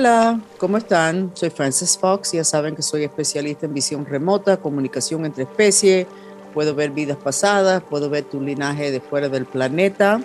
Hola, 0.00 0.40
¿cómo 0.56 0.78
están? 0.78 1.30
Soy 1.34 1.50
Frances 1.50 1.98
Fox, 1.98 2.32
ya 2.32 2.42
saben 2.42 2.74
que 2.74 2.80
soy 2.80 3.04
especialista 3.04 3.66
en 3.66 3.74
visión 3.74 4.06
remota, 4.06 4.56
comunicación 4.56 5.26
entre 5.26 5.42
especies, 5.42 6.06
puedo 6.54 6.74
ver 6.74 6.90
vidas 6.90 7.18
pasadas, 7.18 7.82
puedo 7.82 8.08
ver 8.08 8.24
tu 8.24 8.40
linaje 8.40 8.92
de 8.92 9.00
fuera 9.02 9.28
del 9.28 9.44
planeta, 9.44 10.22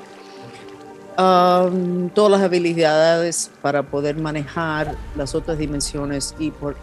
um, 1.18 2.08
todas 2.08 2.32
las 2.32 2.42
habilidades 2.42 3.52
para 3.62 3.84
poder 3.84 4.16
manejar 4.16 4.96
las 5.18 5.36
otras 5.36 5.58
dimensiones 5.58 6.36
y, 6.40 6.52
por, 6.52 6.78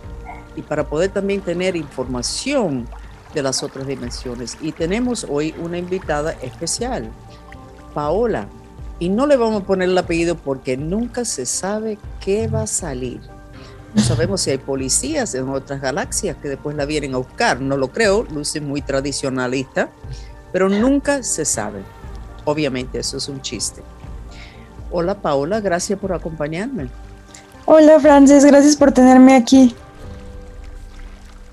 y 0.54 0.60
para 0.60 0.86
poder 0.86 1.12
también 1.12 1.40
tener 1.40 1.76
información 1.76 2.86
de 3.32 3.42
las 3.42 3.62
otras 3.62 3.86
dimensiones. 3.86 4.58
Y 4.60 4.72
tenemos 4.72 5.24
hoy 5.30 5.54
una 5.62 5.78
invitada 5.78 6.32
especial, 6.42 7.10
Paola. 7.94 8.48
Y 8.98 9.08
no 9.08 9.26
le 9.26 9.36
vamos 9.36 9.62
a 9.62 9.66
poner 9.66 9.88
el 9.88 9.98
apellido 9.98 10.36
porque 10.36 10.76
nunca 10.76 11.24
se 11.24 11.46
sabe 11.46 11.98
qué 12.20 12.48
va 12.48 12.62
a 12.62 12.66
salir. 12.66 13.20
No 13.94 14.02
sabemos 14.02 14.40
si 14.40 14.50
hay 14.50 14.58
policías 14.58 15.34
en 15.34 15.48
otras 15.48 15.80
galaxias 15.80 16.36
que 16.40 16.48
después 16.48 16.76
la 16.76 16.86
vienen 16.86 17.14
a 17.14 17.18
buscar. 17.18 17.60
No 17.60 17.76
lo 17.76 17.88
creo, 17.88 18.24
luce 18.24 18.60
muy 18.60 18.80
tradicionalista, 18.80 19.90
pero 20.52 20.68
nunca 20.68 21.22
se 21.22 21.44
sabe. 21.44 21.82
Obviamente 22.44 22.98
eso 22.98 23.18
es 23.18 23.28
un 23.28 23.42
chiste. 23.42 23.82
Hola 24.90 25.20
Paola, 25.20 25.60
gracias 25.60 25.98
por 25.98 26.12
acompañarme. 26.12 26.88
Hola 27.64 28.00
Frances, 28.00 28.44
gracias 28.44 28.76
por 28.76 28.92
tenerme 28.92 29.34
aquí. 29.34 29.74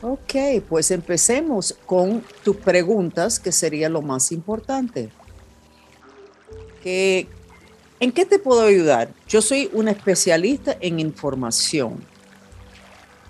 Ok, 0.02 0.64
pues 0.68 0.92
empecemos 0.92 1.76
con 1.86 2.24
tus 2.44 2.56
preguntas, 2.56 3.38
que 3.38 3.52
sería 3.52 3.90
lo 3.90 4.02
más 4.02 4.32
importante. 4.32 5.10
¿En 8.00 8.12
qué 8.12 8.26
te 8.26 8.40
puedo 8.40 8.62
ayudar? 8.62 9.10
Yo 9.28 9.42
soy 9.42 9.70
una 9.74 9.92
especialista 9.92 10.78
en 10.80 11.00
información. 11.00 12.04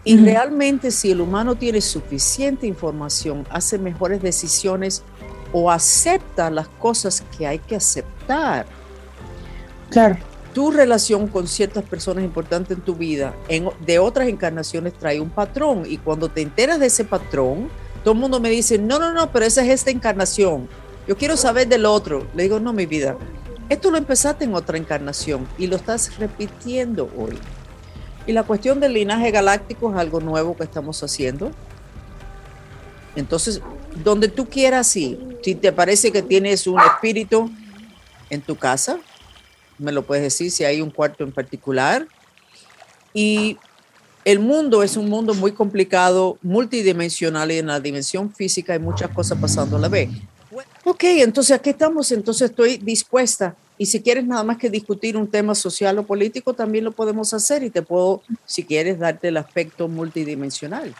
Y 0.03 0.17
realmente 0.17 0.91
si 0.91 1.11
el 1.11 1.21
humano 1.21 1.55
tiene 1.55 1.81
suficiente 1.81 2.65
información, 2.65 3.45
hace 3.49 3.77
mejores 3.77 4.21
decisiones 4.21 5.03
o 5.51 5.69
acepta 5.69 6.49
las 6.49 6.67
cosas 6.67 7.23
que 7.37 7.45
hay 7.45 7.59
que 7.59 7.75
aceptar. 7.75 8.65
Claro. 9.89 10.17
Tu 10.53 10.71
relación 10.71 11.27
con 11.27 11.47
ciertas 11.47 11.83
personas 11.83 12.23
importantes 12.23 12.77
en 12.77 12.83
tu 12.83 12.95
vida, 12.95 13.35
de 13.85 13.99
otras 13.99 14.27
encarnaciones, 14.27 14.93
trae 14.93 15.19
un 15.19 15.29
patrón. 15.29 15.83
Y 15.87 15.97
cuando 15.97 16.29
te 16.29 16.41
enteras 16.41 16.79
de 16.79 16.87
ese 16.87 17.03
patrón, 17.03 17.69
todo 18.03 18.13
el 18.13 18.19
mundo 18.19 18.39
me 18.39 18.49
dice, 18.49 18.77
no, 18.77 18.99
no, 18.99 19.13
no, 19.13 19.31
pero 19.31 19.45
esa 19.45 19.63
es 19.63 19.69
esta 19.69 19.91
encarnación. 19.91 20.67
Yo 21.07 21.17
quiero 21.17 21.37
saber 21.37 21.67
del 21.67 21.85
otro. 21.85 22.27
Le 22.35 22.43
digo, 22.43 22.59
no, 22.59 22.71
mi 22.73 22.85
vida, 22.85 23.17
esto 23.69 23.91
lo 23.91 23.97
empezaste 23.97 24.45
en 24.45 24.55
otra 24.55 24.77
encarnación 24.77 25.47
y 25.57 25.67
lo 25.67 25.75
estás 25.75 26.17
repitiendo 26.17 27.09
hoy. 27.17 27.37
Y 28.25 28.33
la 28.33 28.43
cuestión 28.43 28.79
del 28.79 28.93
linaje 28.93 29.31
galáctico 29.31 29.91
es 29.91 29.97
algo 29.97 30.19
nuevo 30.19 30.57
que 30.57 30.63
estamos 30.63 31.01
haciendo. 31.03 31.51
Entonces, 33.15 33.61
donde 34.03 34.27
tú 34.27 34.47
quieras, 34.47 34.87
sí. 34.87 35.19
Si 35.43 35.55
te 35.55 35.71
parece 35.71 36.11
que 36.11 36.21
tienes 36.21 36.67
un 36.67 36.79
espíritu 36.79 37.49
en 38.29 38.41
tu 38.41 38.55
casa, 38.55 38.99
me 39.77 39.91
lo 39.91 40.03
puedes 40.03 40.23
decir 40.23 40.51
si 40.51 40.63
hay 40.63 40.81
un 40.81 40.91
cuarto 40.91 41.23
en 41.23 41.31
particular. 41.31 42.07
Y 43.13 43.57
el 44.25 44.39
mundo 44.39 44.83
es 44.83 44.97
un 44.97 45.09
mundo 45.09 45.33
muy 45.33 45.53
complicado, 45.53 46.37
multidimensional 46.41 47.51
y 47.51 47.59
en 47.59 47.67
la 47.67 47.79
dimensión 47.79 48.33
física 48.33 48.73
hay 48.73 48.79
muchas 48.79 49.09
cosas 49.11 49.37
pasando 49.39 49.77
a 49.77 49.79
la 49.79 49.89
vez. 49.89 50.09
Ok, 50.89 51.03
entonces 51.03 51.55
aquí 51.55 51.69
estamos, 51.69 52.11
entonces 52.11 52.49
estoy 52.49 52.77
dispuesta. 52.77 53.53
Y 53.77 53.85
si 53.85 54.01
quieres 54.01 54.25
nada 54.25 54.43
más 54.43 54.57
que 54.57 54.71
discutir 54.71 55.15
un 55.15 55.27
tema 55.27 55.53
social 55.53 55.99
o 55.99 56.03
político, 56.03 56.55
también 56.55 56.83
lo 56.83 56.93
podemos 56.93 57.31
hacer 57.31 57.61
y 57.61 57.69
te 57.69 57.83
puedo, 57.83 58.23
si 58.45 58.63
quieres, 58.63 58.97
darte 58.97 59.27
el 59.27 59.37
aspecto 59.37 59.87
multidimensional. 59.87 60.95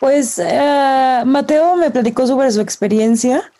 Pues 0.00 0.36
eh, 0.40 1.22
Mateo 1.24 1.76
me 1.76 1.92
platicó 1.92 2.26
sobre 2.26 2.50
su 2.50 2.60
experiencia 2.60 3.52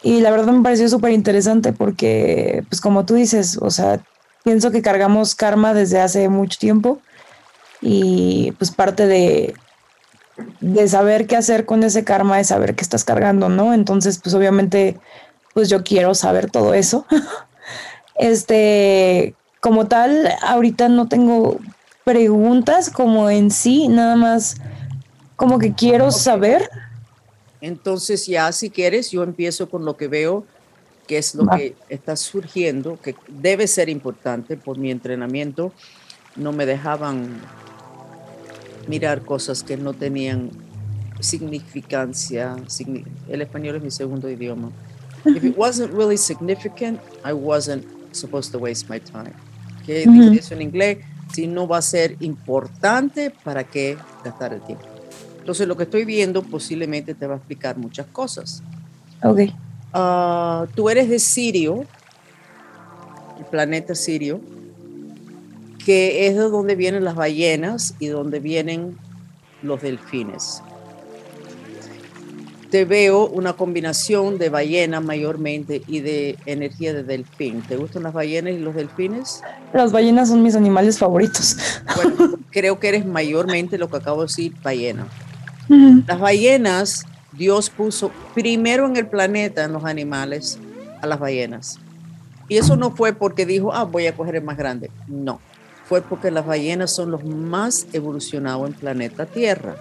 y 0.00 0.20
la 0.20 0.30
verdad 0.30 0.52
me 0.52 0.62
pareció 0.62 0.88
súper 0.88 1.10
interesante 1.10 1.72
porque, 1.72 2.62
pues 2.68 2.80
como 2.80 3.04
tú 3.04 3.14
dices, 3.14 3.58
o 3.60 3.68
sea, 3.68 4.00
pienso 4.44 4.70
que 4.70 4.80
cargamos 4.80 5.34
karma 5.34 5.74
desde 5.74 6.00
hace 6.00 6.28
mucho 6.28 6.56
tiempo 6.56 7.00
y 7.80 8.52
pues 8.58 8.70
parte 8.70 9.08
de, 9.08 9.54
de 10.60 10.88
saber 10.88 11.26
qué 11.26 11.36
hacer 11.36 11.66
con 11.66 11.82
ese 11.82 12.04
karma 12.04 12.40
es 12.40 12.48
saber 12.48 12.74
qué 12.74 12.82
estás 12.82 13.04
cargando, 13.04 13.48
¿no? 13.48 13.74
Entonces, 13.74 14.18
pues 14.18 14.34
obviamente, 14.34 14.98
pues 15.54 15.68
yo 15.68 15.82
quiero 15.84 16.14
saber 16.14 16.50
todo 16.50 16.74
eso. 16.74 17.06
este, 18.14 19.34
como 19.60 19.86
tal, 19.86 20.28
ahorita 20.42 20.88
no 20.88 21.08
tengo 21.08 21.58
preguntas 22.04 22.90
como 22.90 23.30
en 23.30 23.50
sí, 23.50 23.88
nada 23.88 24.16
más 24.16 24.56
como 25.36 25.58
que 25.58 25.72
quiero 25.74 26.10
saber. 26.10 26.68
Entonces 27.60 28.26
ya 28.26 28.50
si 28.52 28.70
quieres, 28.70 29.10
yo 29.10 29.22
empiezo 29.22 29.68
con 29.70 29.84
lo 29.84 29.96
que 29.96 30.08
veo 30.08 30.44
que 31.06 31.18
es 31.18 31.34
lo 31.34 31.46
que 31.46 31.74
está 31.88 32.16
surgiendo, 32.16 32.98
que 33.00 33.14
debe 33.28 33.66
ser 33.66 33.88
importante 33.88 34.56
por 34.56 34.78
mi 34.78 34.90
entrenamiento. 34.90 35.72
No 36.36 36.52
me 36.52 36.64
dejaban 36.64 37.40
mirar 38.88 39.22
cosas 39.22 39.62
que 39.62 39.76
no 39.76 39.92
tenían 39.92 40.50
significancia. 41.20 42.56
El 43.28 43.42
español 43.42 43.76
es 43.76 43.82
mi 43.82 43.90
segundo 43.90 44.28
idioma. 44.28 44.70
If 45.24 45.44
it 45.44 45.56
wasn't 45.56 45.92
really 45.92 46.16
significant, 46.16 47.00
I 47.24 47.32
wasn't 47.32 47.84
supposed 48.12 48.50
to 48.52 48.58
waste 48.58 48.88
my 48.88 48.98
time. 48.98 49.34
¿Qué 49.86 50.04
eso 50.38 50.54
en 50.54 50.62
inglés? 50.62 50.98
Si 51.32 51.46
no 51.46 51.66
va 51.66 51.78
a 51.78 51.82
ser 51.82 52.16
importante, 52.20 53.30
¿para 53.30 53.64
qué 53.64 53.96
gastar 54.24 54.52
el 54.52 54.60
tiempo? 54.62 54.84
Entonces, 55.38 55.66
lo 55.66 55.76
que 55.76 55.84
estoy 55.84 56.04
viendo 56.04 56.42
posiblemente 56.42 57.14
te 57.14 57.26
va 57.26 57.34
a 57.34 57.36
explicar 57.38 57.78
muchas 57.78 58.06
cosas. 58.06 58.62
Ok. 59.22 59.40
Uh, 59.94 60.66
tú 60.74 60.88
eres 60.88 61.08
de 61.08 61.18
Sirio, 61.18 61.84
el 63.38 63.44
planeta 63.46 63.94
Sirio 63.94 64.40
que 65.84 66.26
es 66.26 66.36
de 66.36 66.42
donde 66.42 66.74
vienen 66.74 67.04
las 67.04 67.14
ballenas 67.14 67.94
y 67.98 68.06
donde 68.06 68.40
vienen 68.40 68.96
los 69.62 69.82
delfines. 69.82 70.62
Te 72.70 72.86
veo 72.86 73.26
una 73.26 73.52
combinación 73.52 74.38
de 74.38 74.48
ballena 74.48 75.00
mayormente 75.00 75.82
y 75.86 76.00
de 76.00 76.38
energía 76.46 76.94
de 76.94 77.02
delfín. 77.02 77.60
¿Te 77.62 77.76
gustan 77.76 78.04
las 78.04 78.14
ballenas 78.14 78.54
y 78.54 78.58
los 78.58 78.74
delfines? 78.74 79.42
Las 79.74 79.92
ballenas 79.92 80.28
son 80.28 80.42
mis 80.42 80.54
animales 80.54 80.98
favoritos. 80.98 81.56
Bueno, 81.96 82.38
creo 82.50 82.80
que 82.80 82.88
eres 82.88 83.04
mayormente 83.04 83.76
lo 83.76 83.90
que 83.90 83.98
acabo 83.98 84.22
de 84.22 84.28
decir, 84.28 84.54
ballena. 84.62 85.06
Las 86.06 86.18
ballenas, 86.18 87.04
Dios 87.32 87.68
puso 87.70 88.10
primero 88.34 88.86
en 88.86 88.96
el 88.96 89.06
planeta, 89.06 89.64
en 89.64 89.72
los 89.72 89.84
animales, 89.84 90.58
a 91.02 91.06
las 91.06 91.18
ballenas. 91.18 91.78
Y 92.48 92.56
eso 92.56 92.76
no 92.76 92.90
fue 92.90 93.12
porque 93.12 93.46
dijo, 93.46 93.72
ah, 93.72 93.84
voy 93.84 94.06
a 94.06 94.14
coger 94.14 94.36
el 94.36 94.44
más 94.44 94.56
grande. 94.56 94.90
No 95.06 95.40
fue 95.92 96.00
porque 96.00 96.30
las 96.30 96.46
ballenas 96.46 96.90
son 96.90 97.10
los 97.10 97.22
más 97.22 97.86
evolucionados 97.92 98.66
en 98.66 98.72
planeta 98.72 99.26
Tierra. 99.26 99.76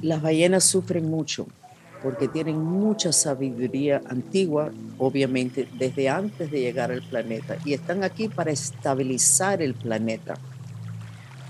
Las 0.00 0.22
ballenas 0.22 0.64
sufren 0.64 1.10
mucho 1.10 1.46
porque 2.02 2.28
tienen 2.28 2.56
mucha 2.58 3.12
sabiduría 3.12 4.00
antigua, 4.08 4.72
obviamente 4.96 5.68
desde 5.78 6.08
antes 6.08 6.50
de 6.50 6.60
llegar 6.60 6.92
al 6.92 7.02
planeta, 7.02 7.58
y 7.66 7.74
están 7.74 8.04
aquí 8.04 8.26
para 8.28 8.50
estabilizar 8.50 9.60
el 9.60 9.74
planeta. 9.74 10.32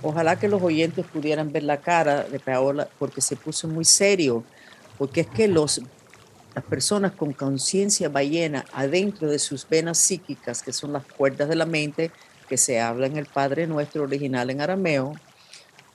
Ojalá 0.03 0.41
que 0.41 0.49
los 0.49 0.61
oyentes 0.61 1.07
pudieran 1.07 1.53
ver 1.53 1.63
la 1.63 1.77
cara 1.77 2.25
de 2.25 2.41
Paola 2.41 2.89
porque 2.99 3.21
se 3.21 3.37
puso 3.37 3.69
muy 3.69 3.85
serio, 3.85 4.43
porque 4.99 5.21
es 5.21 5.29
que 5.29 5.47
los 5.47 5.81
las 6.55 6.65
personas 6.65 7.13
con 7.13 7.33
conciencia 7.33 8.09
ballena 8.09 8.65
adentro 8.73 9.29
de 9.29 9.39
sus 9.39 9.67
venas 9.69 9.99
psíquicas, 9.99 10.63
que 10.63 10.73
son 10.73 10.93
las 10.93 11.05
cuerdas 11.05 11.49
de 11.49 11.57
la 11.57 11.67
mente, 11.67 12.11
que 12.49 12.57
se 12.57 12.81
habla 12.81 13.07
en 13.07 13.17
el 13.17 13.27
Padre 13.27 13.67
Nuestro 13.67 14.03
original 14.03 14.51
en 14.51 14.61
arameo, 14.61 15.15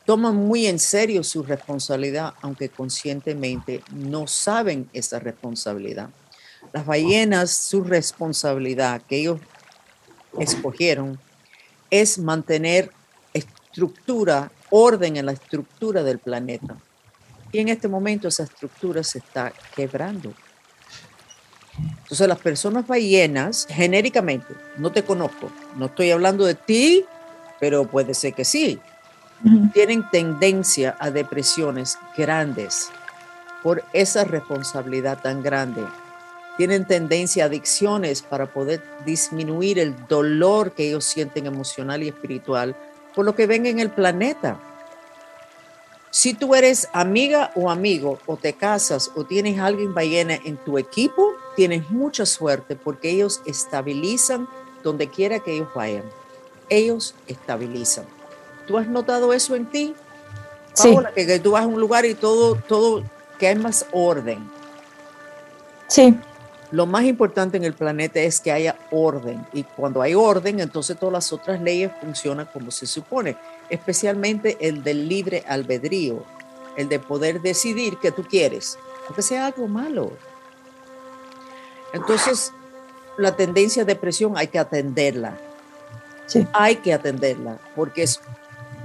toman 0.06 0.36
muy 0.36 0.66
en 0.66 0.80
serio 0.80 1.24
su 1.24 1.44
responsabilidad, 1.44 2.34
aunque 2.42 2.70
conscientemente 2.70 3.84
no 3.92 4.26
saben 4.26 4.90
esa 4.94 5.20
responsabilidad. 5.20 6.10
Las 6.74 6.86
ballenas, 6.86 7.52
su 7.52 7.84
responsabilidad 7.84 9.02
que 9.02 9.18
ellos 9.18 9.40
escogieron 10.40 11.20
es 11.90 12.18
mantener 12.18 12.92
estructura, 13.34 14.52
orden 14.70 15.18
en 15.18 15.26
la 15.26 15.34
estructura 15.34 16.04
del 16.04 16.20
planeta. 16.20 16.78
Y 17.52 17.60
en 17.60 17.70
este 17.70 17.88
momento 17.88 18.28
esa 18.28 18.44
estructura 18.44 19.04
se 19.04 19.20
está 19.20 19.54
quebrando. 19.76 20.34
Entonces 21.78 22.28
las 22.28 22.40
personas 22.40 22.88
ballenas, 22.88 23.68
genéricamente, 23.70 24.54
no 24.78 24.92
te 24.92 25.04
conozco, 25.04 25.52
no 25.76 25.88
estoy 25.88 26.12
hablando 26.12 26.46
de 26.46 26.56
ti, 26.56 27.06
pero 27.60 27.86
puede 27.86 28.14
ser 28.14 28.34
que 28.34 28.46
sí, 28.46 28.80
tienen 29.74 30.10
tendencia 30.10 30.96
a 31.00 31.12
depresiones 31.12 31.98
grandes 32.18 32.90
por 33.62 33.84
esa 33.94 34.24
responsabilidad 34.24 35.20
tan 35.22 35.44
grande. 35.44 35.84
Tienen 36.58 36.86
tendencia 36.86 37.44
a 37.44 37.48
adicciones 37.48 38.24
para 38.24 38.48
poder 38.48 38.82
disminuir 39.06 39.78
el 39.78 39.96
dolor 40.08 40.72
que 40.72 40.88
ellos 40.88 41.06
sienten 41.06 41.46
emocional 41.46 42.02
y 42.02 42.08
espiritual 42.08 42.76
por 43.14 43.26
lo 43.26 43.36
que 43.36 43.48
ven 43.48 43.66
en 43.66 43.80
el 43.80 43.90
planeta. 43.90 44.60
Si 46.18 46.34
tú 46.34 46.56
eres 46.56 46.90
amiga 46.94 47.52
o 47.54 47.70
amigo 47.70 48.18
o 48.26 48.38
te 48.38 48.54
casas 48.54 49.12
o 49.16 49.24
tienes 49.24 49.60
alguien 49.60 49.94
ballena 49.94 50.34
en 50.34 50.58
tu 50.58 50.80
equipo, 50.80 51.36
tienes 51.56 51.92
mucha 51.92 52.26
suerte 52.26 52.76
porque 52.76 53.12
ellos 53.12 53.40
estabilizan 53.46 54.50
donde 54.82 55.10
quiera 55.10 55.38
que 55.38 55.54
ellos 55.54 55.70
vayan. 55.76 56.02
Ellos 56.70 57.14
estabilizan. 57.28 58.06
¿Tú 58.66 58.80
has 58.80 58.88
notado 58.88 59.32
eso 59.32 59.56
en 59.56 59.68
ti? 59.68 59.94
Sí. 60.74 60.98
que, 61.14 61.28
que 61.28 61.40
tú 61.40 61.52
vas 61.52 61.66
a 61.66 61.68
un 61.68 61.80
lugar 61.80 62.04
y 62.04 62.16
todo, 62.16 62.56
todo, 62.56 63.04
que 63.38 63.50
hay 63.50 63.56
más 63.56 63.86
orden. 63.92 64.40
Sí. 65.86 66.18
Lo 66.72 66.88
más 66.88 67.04
importante 67.04 67.58
en 67.58 67.64
el 67.64 67.74
planeta 67.74 68.20
es 68.22 68.42
que 68.42 68.52
haya 68.52 68.76
orden 68.90 69.46
y 69.54 69.62
cuando 69.62 70.02
hay 70.02 70.16
orden, 70.16 70.62
entonces 70.62 70.98
todas 70.98 71.14
las 71.14 71.32
otras 71.32 71.62
leyes 71.62 71.92
funcionan 72.02 72.50
como 72.52 72.72
se 72.72 72.88
supone, 72.88 73.38
especialmente 73.70 74.58
el 74.60 74.84
del 74.84 75.08
libre 75.08 75.44
albedrío, 75.48 76.24
el 76.76 76.90
de 76.90 77.00
poder 77.00 77.42
decidir 77.42 77.98
que 77.98 78.12
tú 78.12 78.24
quieres, 78.24 78.78
aunque 79.08 79.22
sea 79.22 79.48
algo 79.48 79.68
malo. 79.68 80.12
Entonces, 81.94 82.54
la 83.18 83.36
tendencia 83.36 83.84
a 83.84 83.86
depresión 83.86 84.38
hay 84.38 84.48
que 84.48 84.60
atenderla. 84.60 85.38
Sí. 86.28 86.46
Hay 86.54 86.78
que 86.78 86.94
atenderla 86.94 87.58
porque 87.76 88.04
es 88.04 88.20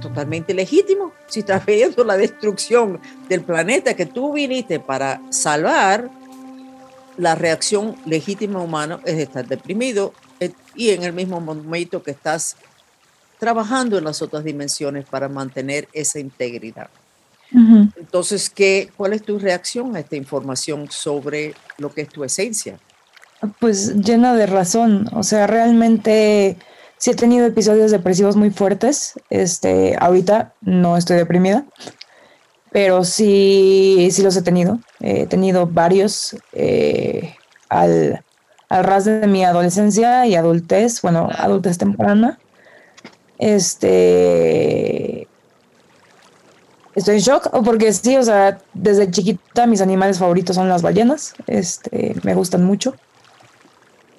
totalmente 0.01 0.53
legítimo. 0.53 1.13
Si 1.27 1.41
estás 1.41 1.65
viendo 1.67 2.03
la 2.03 2.17
destrucción 2.17 2.99
del 3.29 3.41
planeta 3.41 3.95
que 3.95 4.05
tú 4.05 4.33
viniste 4.33 4.79
para 4.79 5.21
salvar, 5.29 6.09
la 7.17 7.35
reacción 7.35 7.95
legítima 8.05 8.59
humana 8.59 8.99
es 9.05 9.19
estar 9.19 9.47
deprimido 9.47 10.13
eh, 10.39 10.51
y 10.75 10.89
en 10.89 11.03
el 11.03 11.13
mismo 11.13 11.39
momento 11.39 12.01
que 12.01 12.11
estás 12.11 12.55
trabajando 13.43 13.97
en 13.97 14.05
las 14.05 14.21
otras 14.21 14.45
dimensiones 14.45 15.03
para 15.03 15.27
mantener 15.27 15.89
esa 15.91 16.17
integridad. 16.17 16.87
Ujú. 17.53 17.89
Entonces, 17.97 18.49
¿qué, 18.49 18.89
¿cuál 18.95 19.11
es 19.11 19.21
tu 19.21 19.37
reacción 19.37 19.93
a 19.97 19.99
esta 19.99 20.15
información 20.15 20.89
sobre 20.89 21.53
lo 21.77 21.93
que 21.93 22.03
es 22.03 22.09
tu 22.09 22.23
esencia? 22.23 22.79
Pues 23.59 23.95
llena 23.95 24.33
de 24.33 24.45
razón. 24.45 25.09
O 25.11 25.23
sea, 25.23 25.45
realmente 25.45 26.55
sí 26.97 27.11
he 27.11 27.15
tenido 27.15 27.45
episodios 27.45 27.91
depresivos 27.91 28.37
muy 28.37 28.49
fuertes. 28.49 29.15
Este, 29.29 29.97
ahorita 29.99 30.53
no 30.61 30.95
estoy 30.95 31.17
deprimida, 31.17 31.65
pero 32.71 33.03
sí, 33.03 34.07
sí 34.09 34.23
los 34.23 34.37
he 34.37 34.41
tenido. 34.41 34.79
He 35.01 35.27
tenido 35.27 35.67
varios 35.67 36.37
eh, 36.53 37.35
al, 37.67 38.23
al 38.69 38.83
ras 38.85 39.03
de 39.03 39.27
mi 39.27 39.43
adolescencia 39.43 40.25
y 40.27 40.35
adultez, 40.35 41.01
bueno, 41.01 41.27
adultez 41.37 41.77
temprana. 41.77 42.39
Este. 43.37 45.27
Estoy 46.95 47.15
en 47.15 47.21
shock, 47.21 47.49
porque 47.63 47.91
sí, 47.91 48.17
o 48.17 48.23
sea, 48.23 48.59
desde 48.73 49.09
chiquita 49.09 49.65
mis 49.65 49.81
animales 49.81 50.19
favoritos 50.19 50.55
son 50.55 50.69
las 50.69 50.83
ballenas. 50.83 51.33
Este, 51.47 52.15
me 52.23 52.35
gustan 52.35 52.63
mucho. 52.63 52.95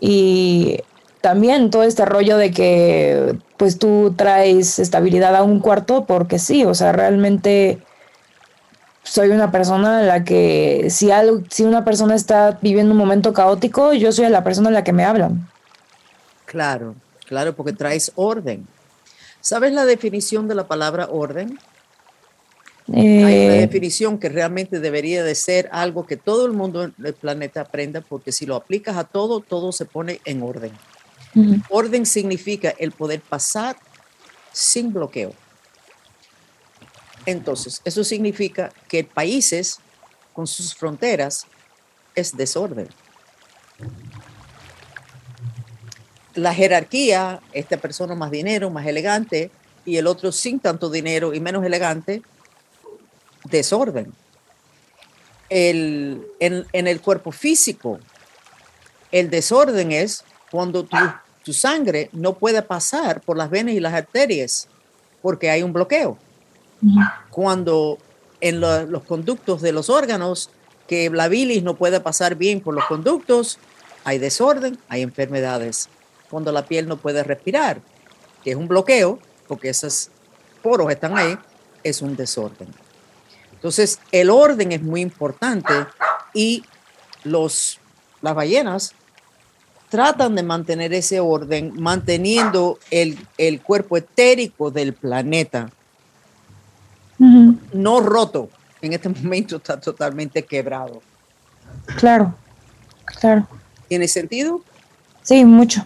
Y 0.01 0.81
también 1.21 1.71
todo 1.71 1.85
este 1.85 2.05
rollo 2.05 2.37
de 2.37 2.51
que 2.51 3.39
pues 3.57 3.79
tú 3.79 4.13
traes 4.15 4.79
estabilidad 4.79 5.35
a 5.37 5.43
un 5.43 5.61
cuarto 5.61 6.05
porque 6.05 6.39
sí, 6.39 6.65
o 6.67 6.75
sea, 6.75 6.93
realmente 6.93 7.79
soy 9.05 9.31
una 9.31 9.51
persona 9.51 10.01
a 10.01 10.03
la 10.03 10.25
que 10.25 10.89
si 10.91 11.11
algo, 11.11 11.41
si 11.49 11.65
una 11.65 11.85
persona 11.85 12.15
está 12.15 12.59
viviendo 12.61 12.93
un 12.93 12.99
momento 12.99 13.33
caótico, 13.33 13.93
yo 13.93 14.13
soy 14.13 14.29
la 14.29 14.45
persona 14.45 14.69
a 14.69 14.73
la 14.73 14.85
que 14.85 14.93
me 14.93 15.05
hablan. 15.05 15.49
Claro, 16.45 16.95
claro, 17.27 17.55
porque 17.55 17.73
traes 17.73 18.13
orden. 18.17 18.67
¿Sabes 19.44 19.75
la 19.75 19.85
definición 19.85 20.49
de 20.49 20.55
la 20.55 20.67
palabra 20.67 21.06
orden? 21.11 21.58
Hay 22.88 23.06
una 23.19 23.31
Eh, 23.31 23.61
definición 23.61 24.19
que 24.19 24.31
realmente 24.31 24.81
debería 24.81 25.23
de 25.23 25.35
ser 25.35 25.69
algo 25.70 26.06
que 26.06 26.17
todo 26.17 26.46
el 26.46 26.52
mundo 26.52 26.82
en 26.85 26.94
el 27.05 27.12
planeta 27.12 27.61
aprenda, 27.61 28.00
porque 28.00 28.32
si 28.32 28.46
lo 28.46 28.56
aplicas 28.56 28.96
a 28.96 29.05
todo, 29.05 29.41
todo 29.41 29.70
se 29.73 29.85
pone 29.85 30.23
en 30.25 30.43
orden. 30.43 30.73
Orden 31.69 32.06
significa 32.06 32.70
el 32.79 32.93
poder 32.93 33.20
pasar 33.20 33.76
sin 34.50 34.94
bloqueo. 34.94 35.35
Entonces, 37.26 37.82
eso 37.85 38.02
significa 38.02 38.73
que 38.88 39.05
países 39.05 39.79
con 40.32 40.46
sus 40.46 40.75
fronteras 40.75 41.46
es 42.14 42.35
desorden. 42.35 42.88
La 46.35 46.53
jerarquía, 46.55 47.41
esta 47.53 47.77
persona 47.77 48.15
más 48.15 48.31
dinero, 48.31 48.71
más 48.71 48.87
elegante, 48.87 49.51
y 49.85 49.97
el 49.99 50.07
otro 50.07 50.33
sin 50.33 50.59
tanto 50.61 50.91
dinero 50.91 51.35
y 51.35 51.41
menos 51.41 51.65
elegante, 51.65 52.23
desorden. 53.45 54.13
El, 55.51 56.27
en, 56.41 56.67
en 56.73 56.87
el 56.89 57.01
cuerpo 57.01 57.31
físico, 57.31 58.01
el 59.13 59.31
desorden 59.31 59.93
es 59.93 60.25
cuando 60.51 60.85
tu, 60.85 60.97
tu 61.45 61.53
sangre 61.53 62.09
no 62.13 62.35
puede 62.35 62.63
pasar 62.63 63.21
por 63.21 63.37
las 63.37 63.51
venas 63.51 63.75
y 63.75 63.81
las 63.81 63.95
arterias 63.95 64.69
porque 65.23 65.51
hay 65.51 65.63
un 65.63 65.73
bloqueo. 65.73 66.19
Cuando 67.31 67.99
en 68.41 68.61
lo- 68.61 68.87
los 68.87 69.05
conductos 69.05 69.61
de 69.63 69.73
los 69.73 69.91
órganos, 69.91 70.51
que 70.89 71.09
la 71.11 71.29
bilis 71.29 71.63
no 71.63 71.77
puede 71.77 72.01
pasar 72.01 72.35
bien 72.35 72.61
por 72.61 72.75
los 72.75 72.85
conductos, 72.87 73.59
hay 74.05 74.19
desorden, 74.19 74.79
hay 74.89 75.03
enfermedades. 75.03 75.89
Cuando 76.31 76.53
la 76.53 76.65
piel 76.65 76.88
no 76.88 76.97
puede 76.97 77.23
respirar, 77.23 77.81
que 78.43 78.50
es 78.50 78.56
un 78.56 78.69
bloqueo, 78.69 79.19
porque 79.47 79.69
esos 79.69 80.11
poros 80.62 80.91
están 80.91 81.17
ahí, 81.17 81.38
es 81.82 82.03
un 82.03 82.17
desorden. 82.17 82.69
Entonces, 83.53 83.99
el 84.12 84.31
orden 84.31 84.73
es 84.73 84.82
muy 84.82 85.00
importante 85.00 85.73
y 86.32 86.65
los, 87.23 87.79
las 88.21 88.35
ballenas 88.35 88.93
tratan 89.88 90.35
de 90.35 90.43
mantener 90.43 90.93
ese 90.93 91.21
orden, 91.21 91.73
manteniendo 91.81 92.79
el, 92.91 93.19
el 93.38 93.61
cuerpo 93.62 93.97
etérico 93.97 94.70
del 94.70 94.93
planeta 94.93 95.70
no 97.73 98.00
roto. 98.00 98.49
En 98.81 98.93
este 98.93 99.09
momento 99.23 99.56
está 99.56 99.81
totalmente 99.81 100.43
quebrado. 100.43 101.03
Claro, 101.97 102.34
claro. 103.05 103.46
¿Tiene 103.89 104.08
sentido? 104.08 104.63
Sí, 105.25 105.45
mucho. 105.45 105.85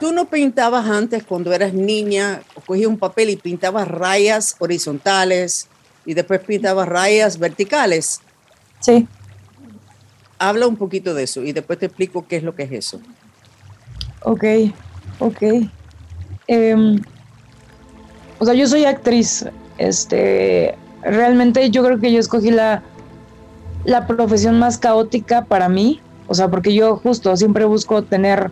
Tú 0.00 0.10
no 0.10 0.24
pintabas 0.24 0.86
antes 0.86 1.22
cuando 1.22 1.52
eras 1.52 1.72
niña, 1.72 2.42
cogías 2.66 2.88
un 2.88 2.98
papel 2.98 3.30
y 3.30 3.36
pintabas 3.36 3.86
rayas 3.86 4.56
horizontales 4.58 5.68
y 6.04 6.14
después 6.14 6.40
pintabas 6.40 6.88
rayas 6.88 7.38
verticales. 7.38 8.20
Sí. 8.80 9.06
Habla 10.38 10.66
un 10.66 10.76
poquito 10.76 11.14
de 11.14 11.22
eso 11.22 11.44
y 11.44 11.52
después 11.52 11.78
te 11.78 11.86
explico 11.86 12.26
qué 12.26 12.38
es 12.38 12.42
lo 12.42 12.56
que 12.56 12.64
es 12.64 12.72
eso. 12.72 13.00
Ok, 14.22 14.44
ok. 15.20 15.42
Em, 16.48 17.00
o 18.38 18.44
sea, 18.44 18.54
yo 18.54 18.66
soy 18.66 18.86
actriz. 18.86 19.46
Este, 19.78 20.74
realmente 21.02 21.70
yo 21.70 21.84
creo 21.84 22.00
que 22.00 22.10
yo 22.10 22.18
escogí 22.18 22.50
la, 22.50 22.82
la 23.84 24.06
profesión 24.06 24.58
más 24.58 24.78
caótica 24.78 25.44
para 25.44 25.68
mí. 25.68 26.00
O 26.32 26.34
sea, 26.34 26.48
porque 26.48 26.72
yo 26.72 26.96
justo 26.96 27.36
siempre 27.36 27.66
busco 27.66 28.04
tener 28.04 28.50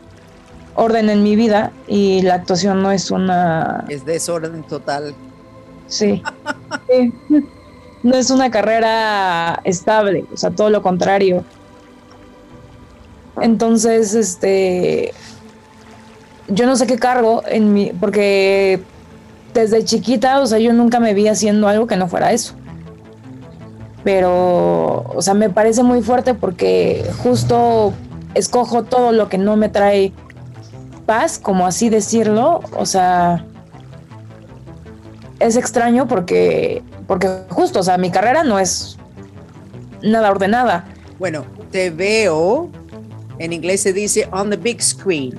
orden 0.74 1.08
en 1.08 1.22
mi 1.22 1.34
vida 1.34 1.72
y 1.88 2.20
la 2.20 2.34
actuación 2.34 2.82
no 2.82 2.92
es 2.92 3.10
una... 3.10 3.86
Es 3.88 4.04
desorden 4.04 4.62
total. 4.64 5.14
Sí. 5.86 6.22
sí. 6.86 7.14
No 8.02 8.16
es 8.16 8.30
una 8.30 8.50
carrera 8.50 9.60
estable, 9.64 10.24
o 10.32 10.36
sea, 10.38 10.50
todo 10.50 10.70
lo 10.70 10.80
contrario. 10.80 11.44
Entonces, 13.42 14.14
este, 14.14 15.12
yo 16.48 16.64
no 16.64 16.76
sé 16.76 16.86
qué 16.86 16.98
cargo 16.98 17.42
en 17.46 17.74
mi, 17.74 17.92
porque 17.92 18.80
desde 19.52 19.84
chiquita, 19.84 20.40
o 20.40 20.46
sea, 20.46 20.58
yo 20.58 20.72
nunca 20.72 20.98
me 20.98 21.12
vi 21.12 21.28
haciendo 21.28 21.68
algo 21.68 21.86
que 21.86 21.98
no 21.98 22.08
fuera 22.08 22.32
eso. 22.32 22.54
Pero, 24.04 25.04
o 25.14 25.20
sea, 25.20 25.34
me 25.34 25.50
parece 25.50 25.82
muy 25.82 26.02
fuerte 26.02 26.34
porque 26.34 27.04
justo 27.22 27.92
escojo 28.34 28.84
todo 28.84 29.12
lo 29.12 29.28
que 29.28 29.38
no 29.38 29.56
me 29.56 29.68
trae 29.68 30.12
paz, 31.06 31.38
como 31.38 31.66
así 31.66 31.90
decirlo, 31.90 32.60
o 32.76 32.86
sea, 32.86 33.44
es 35.40 35.56
extraño 35.56 36.06
porque, 36.06 36.82
porque 37.06 37.28
justo, 37.48 37.80
o 37.80 37.82
sea, 37.82 37.98
mi 37.98 38.10
carrera 38.10 38.44
no 38.44 38.58
es 38.58 38.96
nada 40.02 40.30
ordenada. 40.30 40.86
Bueno, 41.18 41.44
te 41.70 41.90
veo, 41.90 42.70
en 43.38 43.52
inglés 43.52 43.82
se 43.82 43.92
dice 43.92 44.28
on 44.32 44.50
the 44.50 44.56
big 44.56 44.80
screen, 44.80 45.34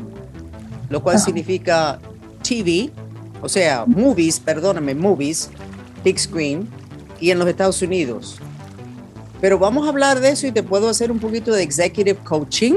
lo 0.89 1.01
cual 1.01 1.20
significa 1.20 2.00
TV, 2.48 2.91
o 3.41 3.50
sea, 3.50 3.86
movies, 3.88 4.39
perdóname, 4.39 4.94
movies, 4.94 5.50
big 6.03 6.20
screen, 6.20 6.68
y 7.20 7.32
en 7.32 7.39
los 7.39 7.48
Estados 7.48 7.82
Unidos. 7.82 8.39
Pero 9.42 9.58
vamos 9.60 9.88
a 9.88 9.90
hablar 9.90 10.20
de 10.20 10.30
eso 10.30 10.48
y 10.48 10.52
te 10.52 10.64
puedo 10.64 10.88
hacer 10.88 11.12
un 11.12 11.20
poquito 11.20 11.52
de 11.52 11.64
executive 11.64 12.20
coaching 12.24 12.76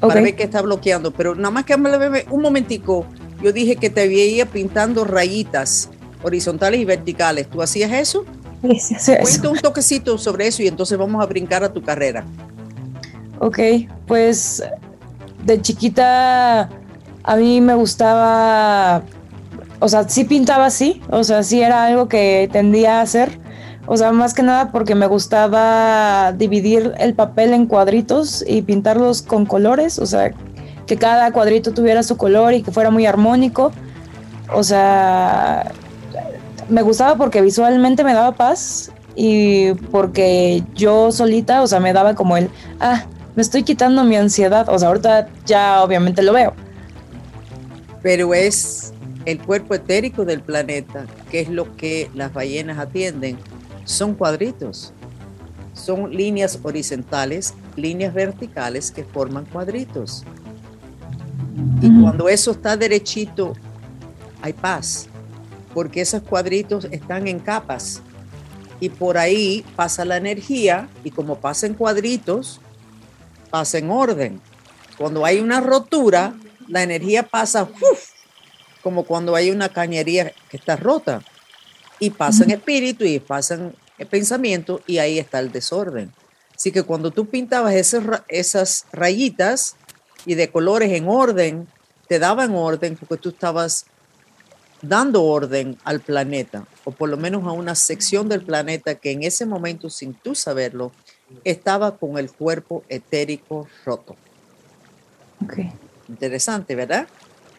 para 0.00 0.20
ver 0.20 0.36
qué 0.36 0.44
está 0.44 0.62
bloqueando. 0.62 1.12
Pero 1.12 1.34
nada 1.34 1.50
más 1.50 1.64
que 1.64 1.74
un 1.74 2.40
momentico, 2.40 3.04
yo 3.42 3.52
dije 3.52 3.76
que 3.76 3.90
te 3.90 4.06
veía 4.08 4.46
pintando 4.46 5.04
rayitas 5.04 5.90
horizontales 6.22 6.80
y 6.80 6.84
verticales. 6.84 7.50
¿Tú 7.50 7.60
hacías 7.60 7.92
eso? 7.92 8.24
Sí, 8.62 8.94
sí, 8.98 9.12
Cuenta 9.20 9.50
un 9.50 9.58
toquecito 9.58 10.18
sobre 10.18 10.46
eso 10.46 10.62
y 10.62 10.68
entonces 10.68 10.96
vamos 10.96 11.22
a 11.22 11.26
brincar 11.26 11.62
a 11.62 11.72
tu 11.72 11.82
carrera. 11.82 12.24
Ok, 13.40 13.58
pues 14.06 14.62
de 15.44 15.62
chiquita 15.62 16.68
a 17.22 17.36
mí 17.36 17.60
me 17.60 17.74
gustaba, 17.74 19.02
o 19.78 19.88
sea, 19.88 20.08
sí 20.08 20.24
pintaba 20.24 20.66
así, 20.66 21.02
o 21.10 21.22
sea, 21.22 21.42
sí 21.42 21.60
era 21.62 21.84
algo 21.84 22.08
que 22.08 22.48
tendía 22.50 22.98
a 22.98 23.02
hacer, 23.02 23.38
o 23.90 23.96
sea, 23.96 24.12
más 24.12 24.34
que 24.34 24.42
nada 24.42 24.70
porque 24.70 24.94
me 24.94 25.06
gustaba 25.06 26.32
dividir 26.32 26.92
el 26.98 27.14
papel 27.14 27.54
en 27.54 27.64
cuadritos 27.64 28.44
y 28.46 28.60
pintarlos 28.60 29.22
con 29.22 29.46
colores, 29.46 29.98
o 29.98 30.04
sea, 30.04 30.32
que 30.86 30.96
cada 30.98 31.32
cuadrito 31.32 31.72
tuviera 31.72 32.02
su 32.02 32.18
color 32.18 32.52
y 32.52 32.62
que 32.62 32.70
fuera 32.70 32.90
muy 32.90 33.06
armónico, 33.06 33.72
o 34.52 34.62
sea, 34.62 35.72
me 36.68 36.82
gustaba 36.82 37.16
porque 37.16 37.40
visualmente 37.40 38.04
me 38.04 38.12
daba 38.12 38.32
paz 38.32 38.92
y 39.16 39.72
porque 39.90 40.62
yo 40.74 41.10
solita, 41.10 41.62
o 41.62 41.66
sea, 41.66 41.80
me 41.80 41.94
daba 41.94 42.14
como 42.14 42.36
el, 42.36 42.50
ah, 42.80 43.06
me 43.36 43.40
estoy 43.40 43.62
quitando 43.62 44.04
mi 44.04 44.16
ansiedad, 44.16 44.68
o 44.68 44.78
sea, 44.78 44.88
ahorita 44.88 45.28
ya 45.46 45.82
obviamente 45.82 46.20
lo 46.20 46.34
veo. 46.34 46.52
Pero 48.02 48.34
es 48.34 48.92
el 49.24 49.38
cuerpo 49.38 49.74
etérico 49.74 50.26
del 50.26 50.42
planeta, 50.42 51.06
que 51.30 51.40
es 51.40 51.48
lo 51.48 51.74
que 51.74 52.10
las 52.14 52.34
ballenas 52.34 52.78
atienden, 52.78 53.38
son 53.88 54.14
cuadritos, 54.14 54.92
son 55.72 56.10
líneas 56.14 56.58
horizontales, 56.62 57.54
líneas 57.74 58.12
verticales 58.12 58.90
que 58.90 59.02
forman 59.02 59.46
cuadritos. 59.46 60.24
Y 61.80 62.02
cuando 62.02 62.28
eso 62.28 62.50
está 62.50 62.76
derechito, 62.76 63.54
hay 64.42 64.52
paz 64.52 65.08
porque 65.72 66.02
esos 66.02 66.22
cuadritos 66.22 66.86
están 66.90 67.28
en 67.28 67.38
capas. 67.38 68.02
Y 68.78 68.90
por 68.90 69.16
ahí 69.16 69.64
pasa 69.74 70.04
la 70.04 70.18
energía 70.18 70.88
y 71.02 71.10
como 71.10 71.36
pasa 71.40 71.66
en 71.66 71.74
cuadritos, 71.74 72.60
pasa 73.50 73.78
en 73.78 73.90
orden. 73.90 74.40
Cuando 74.98 75.24
hay 75.24 75.40
una 75.40 75.60
rotura, 75.60 76.34
la 76.68 76.82
energía 76.82 77.22
pasa 77.22 77.68
como 78.82 79.04
cuando 79.04 79.34
hay 79.34 79.50
una 79.50 79.70
cañería 79.70 80.32
que 80.50 80.58
está 80.58 80.76
rota 80.76 81.22
y 81.98 82.10
pasa 82.10 82.44
en 82.44 82.52
espíritu 82.52 83.04
y 83.04 83.18
pasa 83.20 83.54
en 83.54 84.06
pensamiento 84.06 84.80
y 84.86 84.98
ahí 84.98 85.18
está 85.18 85.40
el 85.40 85.50
desorden. 85.50 86.12
Así 86.54 86.72
que 86.72 86.82
cuando 86.82 87.10
tú 87.10 87.26
pintabas 87.26 87.74
esas, 87.74 88.22
esas 88.28 88.86
rayitas 88.92 89.76
y 90.26 90.34
de 90.34 90.50
colores 90.50 90.92
en 90.92 91.08
orden, 91.08 91.68
te 92.08 92.18
daban 92.18 92.54
orden 92.54 92.96
porque 92.96 93.16
tú 93.16 93.28
estabas 93.30 93.86
dando 94.82 95.24
orden 95.24 95.76
al 95.84 96.00
planeta, 96.00 96.66
o 96.84 96.92
por 96.92 97.08
lo 97.08 97.16
menos 97.16 97.44
a 97.44 97.52
una 97.52 97.74
sección 97.74 98.28
del 98.28 98.44
planeta 98.44 98.94
que 98.94 99.10
en 99.10 99.24
ese 99.24 99.44
momento, 99.44 99.90
sin 99.90 100.14
tú 100.14 100.34
saberlo, 100.34 100.92
estaba 101.44 101.96
con 101.96 102.18
el 102.18 102.30
cuerpo 102.30 102.84
etérico 102.88 103.68
roto. 103.84 104.16
Okay. 105.44 105.72
Interesante, 106.08 106.74
¿verdad? 106.74 107.06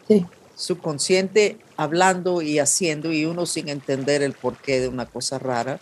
Sí. 0.07 0.25
Subconsciente 0.55 1.57
hablando 1.79 2.41
y 2.41 2.59
haciendo 2.59 3.13
y 3.13 3.23
uno 3.23 3.45
sin 3.45 3.69
entender 3.69 4.21
el 4.21 4.33
porqué 4.33 4.81
de 4.81 4.89
una 4.89 5.05
cosa 5.05 5.39
rara, 5.39 5.79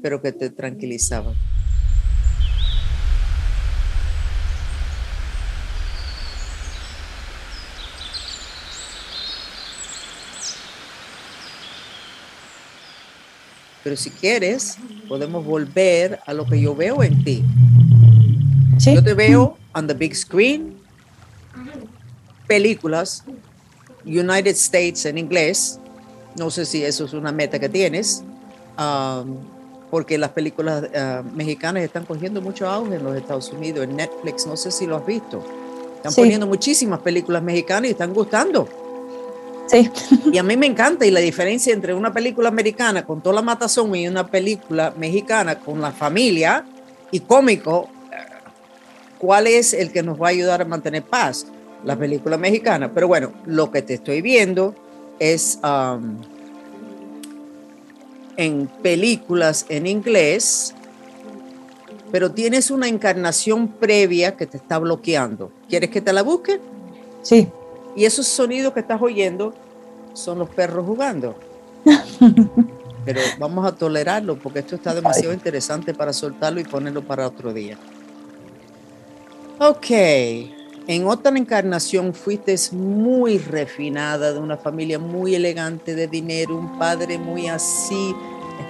pero 0.00 0.22
que 0.22 0.30
te 0.30 0.50
tranquilizaba. 0.50 1.34
Pero 13.82 13.96
si 13.96 14.10
quieres, 14.10 14.76
podemos 15.08 15.44
volver 15.44 16.20
a 16.24 16.34
lo 16.34 16.46
que 16.46 16.60
yo 16.60 16.76
veo 16.76 17.02
en 17.02 17.24
ti. 17.24 17.42
Yo 18.78 19.02
te 19.02 19.14
veo 19.14 19.58
on 19.74 19.88
the 19.88 19.94
big 19.94 20.14
screen, 20.14 20.76
películas, 22.46 23.24
United 24.04 24.52
States 24.52 25.06
en 25.06 25.18
inglés. 25.18 25.78
No 26.36 26.50
sé 26.50 26.64
si 26.64 26.84
eso 26.84 27.04
es 27.04 27.12
una 27.12 27.30
meta 27.32 27.58
que 27.58 27.68
tienes, 27.68 28.24
um, 28.78 29.36
porque 29.90 30.16
las 30.16 30.30
películas 30.30 30.84
uh, 30.84 31.22
mexicanas 31.34 31.82
están 31.82 32.06
cogiendo 32.06 32.40
mucho 32.40 32.66
auge 32.66 32.96
en 32.96 33.04
los 33.04 33.16
Estados 33.16 33.52
Unidos, 33.52 33.84
en 33.84 33.96
Netflix, 33.96 34.46
no 34.46 34.56
sé 34.56 34.70
si 34.70 34.86
lo 34.86 34.96
has 34.96 35.06
visto. 35.06 35.44
Están 35.96 36.14
poniendo 36.14 36.46
muchísimas 36.46 37.00
películas 37.00 37.42
mexicanas 37.42 37.88
y 37.88 37.92
están 37.92 38.14
gustando. 38.14 38.68
Y 40.30 40.36
a 40.36 40.42
mí 40.42 40.56
me 40.56 40.66
encanta, 40.66 41.06
y 41.06 41.10
la 41.10 41.20
diferencia 41.20 41.72
entre 41.72 41.94
una 41.94 42.12
película 42.12 42.48
americana 42.48 43.06
con 43.06 43.22
toda 43.22 43.36
la 43.36 43.42
matazón 43.42 43.94
y 43.94 44.06
una 44.06 44.26
película 44.26 44.92
mexicana 44.98 45.58
con 45.58 45.80
la 45.80 45.92
familia 45.92 46.64
y 47.10 47.20
cómico, 47.20 47.88
¿cuál 49.18 49.46
es 49.46 49.72
el 49.72 49.92
que 49.92 50.02
nos 50.02 50.20
va 50.20 50.26
a 50.26 50.30
ayudar 50.30 50.60
a 50.60 50.64
mantener 50.64 51.02
paz? 51.02 51.46
La 51.84 51.96
película 51.96 52.36
mexicana. 52.36 52.92
Pero 52.92 53.08
bueno, 53.08 53.32
lo 53.46 53.70
que 53.70 53.82
te 53.82 53.94
estoy 53.94 54.22
viendo 54.22 54.74
es 55.18 55.58
um, 55.62 56.16
en 58.36 58.66
películas 58.82 59.66
en 59.68 59.86
inglés, 59.86 60.74
pero 62.10 62.32
tienes 62.32 62.70
una 62.70 62.88
encarnación 62.88 63.68
previa 63.68 64.36
que 64.36 64.46
te 64.46 64.56
está 64.56 64.78
bloqueando. 64.78 65.50
¿Quieres 65.68 65.90
que 65.90 66.00
te 66.00 66.12
la 66.12 66.22
busque? 66.22 66.60
Sí. 67.22 67.48
Y 67.96 68.04
esos 68.04 68.26
sonidos 68.26 68.72
que 68.72 68.80
estás 68.80 69.00
oyendo 69.00 69.54
son 70.12 70.38
los 70.38 70.50
perros 70.50 70.86
jugando. 70.86 71.34
Pero 73.04 73.20
vamos 73.38 73.66
a 73.66 73.74
tolerarlo 73.74 74.36
porque 74.36 74.60
esto 74.60 74.76
está 74.76 74.94
demasiado 74.94 75.32
interesante 75.34 75.92
para 75.92 76.12
soltarlo 76.12 76.60
y 76.60 76.64
ponerlo 76.64 77.02
para 77.02 77.26
otro 77.26 77.52
día. 77.52 77.76
Ok, 79.58 79.90
en 80.86 81.06
otra 81.06 81.36
encarnación 81.36 82.14
fuiste 82.14 82.56
muy 82.72 83.38
refinada, 83.38 84.32
de 84.32 84.38
una 84.38 84.56
familia 84.56 84.98
muy 84.98 85.34
elegante 85.34 85.94
de 85.94 86.06
dinero, 86.06 86.56
un 86.56 86.78
padre 86.78 87.18
muy 87.18 87.48
así, 87.48 88.14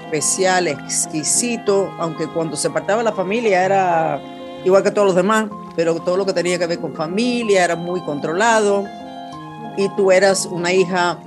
especial, 0.05 0.69
exquisito, 0.69 1.91
aunque 1.99 2.27
cuando 2.29 2.57
se 2.57 2.69
apartaba 2.69 3.03
la 3.03 3.13
familia 3.13 3.65
era 3.65 4.21
igual 4.65 4.83
que 4.83 4.91
todos 4.91 5.07
los 5.07 5.17
demás, 5.17 5.49
pero 5.75 5.95
todo 5.97 6.17
lo 6.17 6.27
que 6.27 6.33
tenía 6.33 6.59
que 6.59 6.67
ver 6.67 6.79
con 6.79 6.95
familia 6.95 7.65
era 7.65 7.77
muy 7.77 8.01
controlado 8.03 8.85
y 9.77 9.89
tú 9.97 10.13
eras 10.13 10.47
una 10.47 10.73
hija 10.73 11.19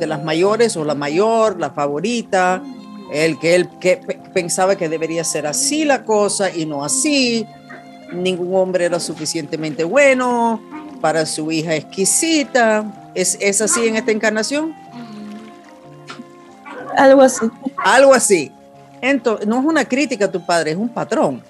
de 0.00 0.06
las 0.06 0.22
mayores 0.24 0.76
o 0.76 0.84
la 0.84 0.94
mayor, 0.94 1.60
la 1.60 1.70
favorita, 1.70 2.62
el 3.12 3.38
que 3.38 3.54
él 3.54 3.68
que 3.80 3.96
pensaba 4.32 4.76
que 4.76 4.88
debería 4.88 5.22
ser 5.22 5.46
así 5.46 5.84
la 5.84 6.04
cosa 6.04 6.50
y 6.50 6.66
no 6.66 6.84
así. 6.84 7.46
Ningún 8.12 8.54
hombre 8.54 8.84
era 8.84 9.00
suficientemente 9.00 9.84
bueno 9.84 10.60
para 11.00 11.26
su 11.26 11.50
hija 11.50 11.74
exquisita. 11.74 13.10
¿Es, 13.14 13.36
es 13.40 13.60
así 13.60 13.86
en 13.86 13.96
esta 13.96 14.12
encarnación? 14.12 14.74
Algo 16.96 17.22
así. 17.22 17.46
Algo 17.76 18.14
así. 18.14 18.52
Entonces, 19.00 19.46
no 19.46 19.58
es 19.58 19.64
una 19.64 19.84
crítica 19.84 20.26
a 20.26 20.32
tu 20.32 20.44
padre, 20.44 20.72
es 20.72 20.76
un 20.76 20.88
patrón. 20.88 21.42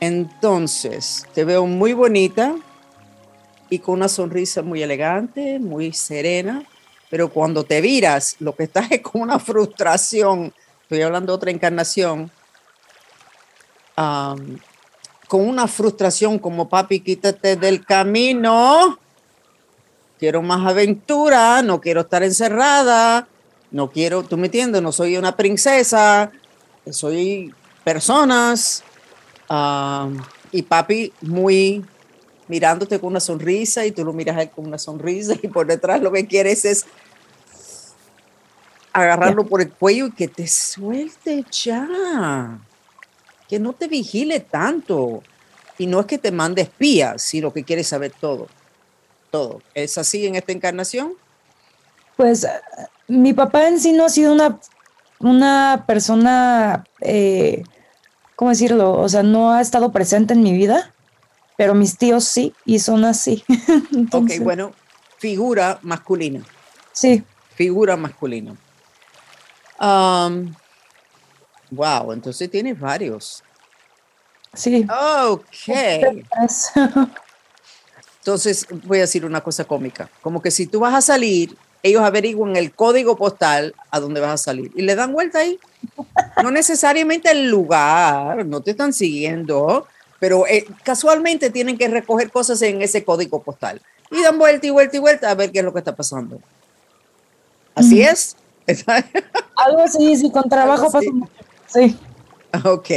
Entonces, 0.00 1.26
te 1.34 1.44
veo 1.44 1.66
muy 1.66 1.92
bonita, 1.92 2.54
y 3.70 3.78
con 3.78 3.94
una 3.94 4.08
sonrisa 4.08 4.62
muy 4.62 4.82
elegante, 4.82 5.58
muy 5.58 5.92
serena, 5.92 6.64
pero 7.08 7.30
cuando 7.30 7.64
te 7.64 7.80
viras, 7.80 8.36
lo 8.40 8.54
que 8.54 8.64
estás 8.64 8.90
es 8.90 9.00
con 9.00 9.22
una 9.22 9.38
frustración, 9.38 10.52
estoy 10.82 11.02
hablando 11.02 11.32
de 11.32 11.36
otra 11.36 11.50
encarnación, 11.50 12.30
con 15.28 15.48
una 15.48 15.68
frustración 15.68 16.38
como 16.38 16.68
papi, 16.68 17.00
quítate 17.00 17.56
del 17.56 17.84
camino, 17.84 18.98
quiero 20.18 20.42
más 20.42 20.66
aventura, 20.66 21.62
no 21.62 21.80
quiero 21.80 22.02
estar 22.02 22.22
encerrada, 22.22 23.28
no 23.70 23.90
quiero, 23.90 24.22
tú 24.22 24.36
me 24.36 24.46
entiendes, 24.46 24.82
no 24.82 24.92
soy 24.92 25.16
una 25.16 25.36
princesa, 25.36 26.32
soy 26.90 27.54
personas. 27.84 28.82
y 30.52 30.62
papi 30.62 31.12
muy 31.20 31.84
mirándote 32.48 32.98
con 32.98 33.10
una 33.10 33.20
sonrisa 33.20 33.86
y 33.86 33.92
tú 33.92 34.04
lo 34.04 34.12
miras 34.12 34.36
a 34.36 34.42
él 34.42 34.50
con 34.50 34.66
una 34.66 34.78
sonrisa 34.78 35.34
y 35.40 35.46
por 35.46 35.66
detrás 35.68 36.00
lo 36.02 36.10
que 36.10 36.26
quieres 36.26 36.64
es 36.64 36.84
agarrarlo 38.92 39.46
por 39.46 39.60
el 39.60 39.70
cuello 39.70 40.06
y 40.06 40.10
que 40.10 40.26
te 40.26 40.48
suelte 40.48 41.44
ya, 41.50 42.58
que 43.50 43.58
no 43.58 43.74
te 43.74 43.88
vigile 43.88 44.40
tanto. 44.40 45.22
Y 45.76 45.86
no 45.86 46.00
es 46.00 46.06
que 46.06 46.18
te 46.18 46.30
mande 46.30 46.62
espías, 46.62 47.20
sino 47.20 47.52
que 47.52 47.64
quieres 47.64 47.88
saber 47.88 48.12
todo, 48.18 48.48
todo. 49.30 49.60
¿Es 49.74 49.98
así 49.98 50.26
en 50.26 50.36
esta 50.36 50.52
encarnación? 50.52 51.14
Pues 52.16 52.46
mi 53.08 53.34
papá 53.34 53.68
en 53.68 53.80
sí 53.80 53.92
no 53.92 54.04
ha 54.04 54.08
sido 54.08 54.32
una 54.32 54.58
una 55.20 55.84
persona, 55.86 56.84
eh, 57.00 57.62
¿cómo 58.36 58.50
decirlo? 58.50 58.92
O 58.92 59.08
sea, 59.08 59.22
no 59.22 59.52
ha 59.52 59.60
estado 59.60 59.92
presente 59.92 60.32
en 60.32 60.42
mi 60.42 60.52
vida, 60.52 60.94
pero 61.56 61.74
mis 61.74 61.96
tíos 61.98 62.24
sí, 62.24 62.54
y 62.64 62.78
son 62.78 63.04
así. 63.04 63.44
ok, 64.12 64.30
bueno, 64.40 64.72
figura 65.18 65.78
masculina. 65.82 66.42
Sí. 66.92 67.22
Figura 67.54 67.96
masculina. 67.96 68.56
Um, 69.78 70.54
wow, 71.70 72.12
entonces 72.12 72.50
tienes 72.50 72.78
varios. 72.78 73.42
Sí. 74.54 74.86
Ok. 74.88 75.74
Entonces, 78.18 78.66
voy 78.84 78.98
a 78.98 79.02
decir 79.02 79.24
una 79.24 79.40
cosa 79.40 79.64
cómica. 79.64 80.10
Como 80.20 80.42
que 80.42 80.50
si 80.50 80.66
tú 80.66 80.80
vas 80.80 80.94
a 80.94 81.00
salir, 81.00 81.56
ellos 81.82 82.02
averiguan 82.02 82.56
el 82.56 82.72
código 82.72 83.16
postal 83.16 83.74
a 83.90 84.00
donde 84.00 84.20
vas 84.20 84.32
a 84.32 84.36
salir 84.36 84.70
y 84.74 84.82
le 84.82 84.94
dan 84.94 85.12
vuelta 85.12 85.38
ahí. 85.38 85.58
No 86.42 86.50
necesariamente 86.50 87.30
el 87.30 87.48
lugar, 87.48 88.44
no 88.44 88.60
te 88.60 88.72
están 88.72 88.92
siguiendo, 88.92 89.86
pero 90.18 90.46
eh, 90.46 90.66
casualmente 90.82 91.50
tienen 91.50 91.78
que 91.78 91.88
recoger 91.88 92.30
cosas 92.30 92.60
en 92.62 92.82
ese 92.82 93.04
código 93.04 93.42
postal. 93.42 93.80
Y 94.10 94.22
dan 94.22 94.38
vuelta 94.38 94.66
y 94.66 94.70
vuelta 94.70 94.96
y 94.96 95.00
vuelta 95.00 95.30
a 95.30 95.34
ver 95.34 95.50
qué 95.52 95.60
es 95.60 95.64
lo 95.64 95.72
que 95.72 95.78
está 95.78 95.96
pasando. 95.96 96.40
Así 97.74 98.02
es. 98.02 98.36
Algo 99.56 99.82
así, 99.82 100.16
sí, 100.16 100.30
con 100.30 100.48
trabajo 100.48 100.90
pasa 100.90 101.10
Sí. 101.72 101.96
Ok. 102.64 102.90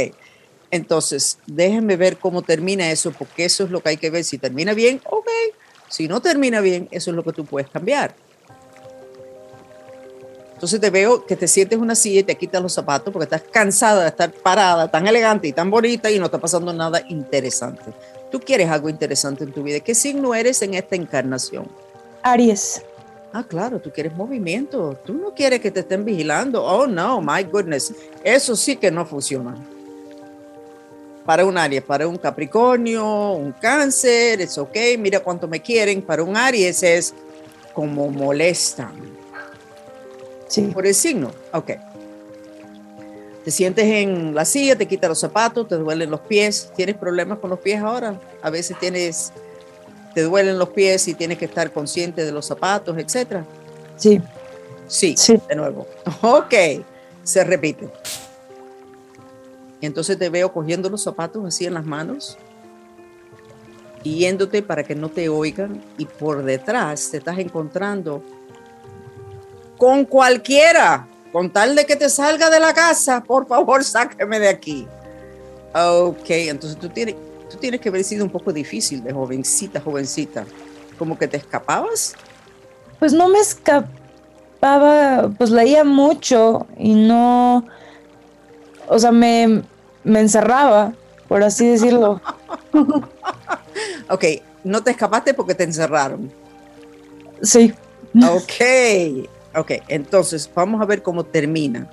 Entonces, 0.72 1.38
déjenme 1.46 1.96
ver 1.96 2.18
cómo 2.18 2.42
termina 2.42 2.90
eso, 2.90 3.12
porque 3.12 3.44
eso 3.44 3.62
es 3.62 3.70
lo 3.70 3.80
que 3.80 3.90
hay 3.90 3.96
que 3.96 4.10
ver. 4.10 4.24
Si 4.24 4.36
termina 4.36 4.74
bien, 4.74 5.00
ok. 5.04 5.28
Si 5.88 6.08
no 6.08 6.20
termina 6.20 6.60
bien, 6.60 6.88
eso 6.90 7.12
es 7.12 7.16
lo 7.16 7.22
que 7.22 7.32
tú 7.32 7.44
puedes 7.44 7.70
cambiar. 7.70 8.16
Entonces 10.54 10.80
te 10.80 10.90
veo 10.90 11.26
que 11.26 11.36
te 11.36 11.46
sientes 11.46 11.78
una 11.78 11.94
silla 11.94 12.20
y 12.20 12.22
te 12.24 12.34
quitas 12.36 12.62
los 12.62 12.72
zapatos 12.72 13.12
porque 13.12 13.24
estás 13.24 13.42
cansada 13.42 14.02
de 14.02 14.08
estar 14.08 14.32
parada, 14.32 14.90
tan 14.90 15.06
elegante 15.06 15.46
y 15.46 15.52
tan 15.52 15.70
bonita 15.70 16.10
y 16.10 16.18
no 16.18 16.24
está 16.24 16.38
pasando 16.38 16.72
nada 16.72 17.02
interesante. 17.08 17.84
Tú 18.32 18.40
quieres 18.40 18.70
algo 18.70 18.88
interesante 18.88 19.44
en 19.44 19.52
tu 19.52 19.62
vida. 19.62 19.80
¿Qué 19.80 19.94
signo 19.94 20.34
eres 20.34 20.62
en 20.62 20.74
esta 20.74 20.96
encarnación? 20.96 21.68
Aries. 22.22 22.82
Ah, 23.34 23.44
claro, 23.44 23.80
tú 23.80 23.90
quieres 23.90 24.14
movimiento. 24.14 24.98
Tú 25.04 25.12
no 25.12 25.34
quieres 25.34 25.60
que 25.60 25.70
te 25.70 25.80
estén 25.80 26.04
vigilando. 26.04 26.64
Oh, 26.64 26.86
no, 26.86 27.20
my 27.20 27.42
goodness. 27.42 27.92
Eso 28.22 28.56
sí 28.56 28.76
que 28.76 28.90
no 28.90 29.04
funciona 29.04 29.54
para 31.24 31.44
un 31.44 31.56
Aries, 31.56 31.82
para 31.82 32.06
un 32.06 32.18
Capricornio, 32.18 33.32
un 33.32 33.52
Cáncer, 33.52 34.40
es 34.40 34.58
ok, 34.58 34.76
mira 34.98 35.20
cuánto 35.20 35.48
me 35.48 35.60
quieren. 35.60 36.02
Para 36.02 36.22
un 36.22 36.36
Aries 36.36 36.82
es 36.82 37.14
como 37.72 38.08
molestan. 38.10 38.92
Sí. 40.48 40.62
Por 40.72 40.86
el 40.86 40.94
signo, 40.94 41.30
ok. 41.52 41.72
Te 43.44 43.50
sientes 43.50 43.84
en 43.84 44.34
la 44.34 44.44
silla, 44.44 44.76
te 44.76 44.86
quitas 44.86 45.08
los 45.08 45.18
zapatos, 45.18 45.68
te 45.68 45.76
duelen 45.76 46.10
los 46.10 46.20
pies. 46.20 46.70
¿Tienes 46.76 46.96
problemas 46.96 47.38
con 47.38 47.50
los 47.50 47.58
pies 47.58 47.82
ahora? 47.82 48.18
A 48.42 48.50
veces 48.50 48.78
tienes, 48.78 49.32
te 50.14 50.22
duelen 50.22 50.58
los 50.58 50.70
pies 50.70 51.08
y 51.08 51.14
tienes 51.14 51.38
que 51.38 51.44
estar 51.44 51.72
consciente 51.72 52.24
de 52.24 52.32
los 52.32 52.46
zapatos, 52.46 52.96
etcétera. 52.98 53.44
Sí. 53.96 54.20
Sí, 54.86 55.16
sí. 55.16 55.40
de 55.48 55.56
nuevo. 55.56 55.86
Ok, 56.22 56.54
se 57.22 57.42
repite. 57.44 57.88
Y 59.80 59.86
entonces 59.86 60.18
te 60.18 60.28
veo 60.28 60.52
cogiendo 60.52 60.88
los 60.88 61.02
zapatos 61.02 61.44
así 61.44 61.66
en 61.66 61.74
las 61.74 61.84
manos 61.84 62.38
y 64.02 64.18
yéndote 64.18 64.62
para 64.62 64.84
que 64.84 64.94
no 64.94 65.08
te 65.08 65.28
oigan 65.28 65.82
y 65.98 66.04
por 66.04 66.44
detrás 66.44 67.10
te 67.10 67.16
estás 67.16 67.38
encontrando 67.38 68.22
con 69.76 70.04
cualquiera, 70.04 71.08
con 71.32 71.50
tal 71.50 71.74
de 71.74 71.84
que 71.84 71.96
te 71.96 72.08
salga 72.08 72.48
de 72.50 72.60
la 72.60 72.72
casa, 72.72 73.22
por 73.24 73.46
favor, 73.46 73.82
sáqueme 73.82 74.38
de 74.38 74.48
aquí. 74.48 74.86
Ok, 75.74 76.30
entonces 76.30 76.78
tú 76.78 76.88
tienes, 76.88 77.16
tú 77.54 77.60
tienes 77.60 77.80
que 77.80 77.88
haber 77.88 78.02
sido 78.02 78.24
un 78.24 78.30
poco 78.30 78.52
difícil 78.52 79.02
de 79.02 79.12
jovencita, 79.12 79.80
jovencita. 79.80 80.44
Como 80.98 81.16
que 81.16 81.28
te 81.28 81.36
escapabas. 81.36 82.14
Pues 82.98 83.12
no 83.12 83.28
me 83.28 83.38
escapaba, 83.38 85.30
pues 85.38 85.50
leía 85.50 85.84
mucho 85.84 86.66
y 86.76 86.94
no, 86.94 87.64
o 88.88 88.98
sea, 88.98 89.12
me, 89.12 89.62
me 90.02 90.20
encerraba, 90.20 90.94
por 91.28 91.42
así 91.42 91.66
decirlo. 91.70 92.20
ok, 94.08 94.24
no 94.64 94.82
te 94.82 94.90
escapaste 94.90 95.34
porque 95.34 95.54
te 95.54 95.64
encerraron. 95.64 96.32
Sí. 97.42 97.72
Ok, 98.16 99.28
ok, 99.56 99.72
entonces 99.88 100.48
vamos 100.54 100.80
a 100.80 100.86
ver 100.86 101.02
cómo 101.02 101.24
termina. 101.24 101.88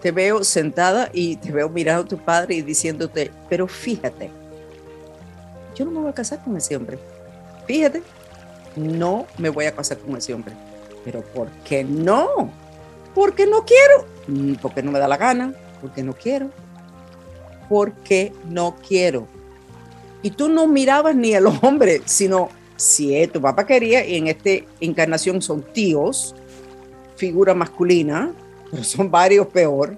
Te 0.00 0.10
veo 0.12 0.44
sentada 0.44 1.10
y 1.12 1.36
te 1.36 1.52
veo 1.52 1.68
mirando 1.68 2.04
a 2.04 2.08
tu 2.08 2.18
padre 2.18 2.54
y 2.54 2.62
diciéndote, 2.62 3.30
pero 3.48 3.66
fíjate, 3.68 4.30
yo 5.74 5.84
no 5.84 5.90
me 5.90 6.00
voy 6.00 6.10
a 6.10 6.14
casar 6.14 6.42
con 6.42 6.56
ese 6.56 6.76
hombre. 6.76 6.98
Fíjate, 7.66 8.02
no 8.76 9.26
me 9.38 9.50
voy 9.50 9.66
a 9.66 9.74
casar 9.74 9.98
con 9.98 10.16
ese 10.16 10.32
hombre. 10.32 10.54
Pero 11.04 11.22
¿por 11.22 11.48
qué 11.64 11.84
no? 11.84 12.50
porque 13.14 13.46
no 13.46 13.64
quiero, 13.64 14.06
mm, 14.28 14.54
porque 14.60 14.82
no 14.82 14.92
me 14.92 14.98
da 14.98 15.08
la 15.08 15.16
gana, 15.16 15.54
porque 15.80 16.02
no 16.02 16.12
quiero, 16.12 16.50
porque 17.68 18.32
no 18.48 18.76
quiero. 18.86 19.26
Y 20.22 20.30
tú 20.30 20.48
no 20.48 20.66
mirabas 20.66 21.14
ni 21.14 21.34
a 21.34 21.40
los 21.40 21.62
hombres, 21.62 22.02
sino 22.04 22.48
si 22.76 23.26
tu 23.28 23.40
papá 23.40 23.66
quería, 23.66 24.06
y 24.06 24.16
en 24.16 24.28
esta 24.28 24.50
encarnación 24.80 25.42
son 25.42 25.62
tíos, 25.62 26.34
figura 27.16 27.54
masculina, 27.54 28.32
pero 28.70 28.84
son 28.84 29.10
varios 29.10 29.46
peor. 29.48 29.96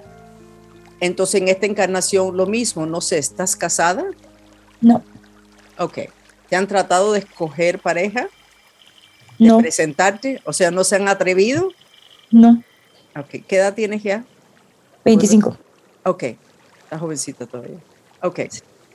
Entonces 1.01 1.41
en 1.41 1.49
esta 1.49 1.67
encarnación 1.67 2.37
lo 2.37 2.47
mismo, 2.47 2.87
no 2.87 3.01
sé, 3.01 3.19
¿estás 3.19 3.57
casada? 3.57 4.05
No. 4.81 5.03
Ok. 5.79 5.99
¿Te 6.49 6.57
han 6.57 6.67
tratado 6.67 7.13
de 7.13 7.21
escoger 7.21 7.79
pareja? 7.79 8.29
no. 9.39 9.59
presentarte? 9.59 10.41
O 10.45 10.53
sea, 10.53 10.71
¿no 10.71 10.85
se 10.85 10.97
han 10.97 11.09
atrevido? 11.09 11.71
No. 12.31 12.63
Ok, 13.17 13.45
¿qué 13.47 13.57
edad 13.57 13.75
tienes 13.75 14.03
ya? 14.03 14.25
25. 15.05 15.57
Ok, 16.05 16.23
estás 16.83 17.01
jovencita 17.01 17.47
todavía. 17.47 17.79
Ok, 18.23 18.41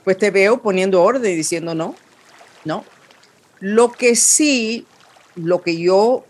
pues 0.04 0.18
te 0.18 0.30
veo 0.30 0.60
poniendo 0.60 1.02
orden 1.02 1.30
y 1.30 1.36
diciendo 1.36 1.74
no, 1.74 1.94
no. 2.64 2.84
Lo 3.60 3.92
que 3.92 4.16
sí, 4.16 4.86
lo 5.34 5.62
que 5.62 5.78
yo 5.78 6.24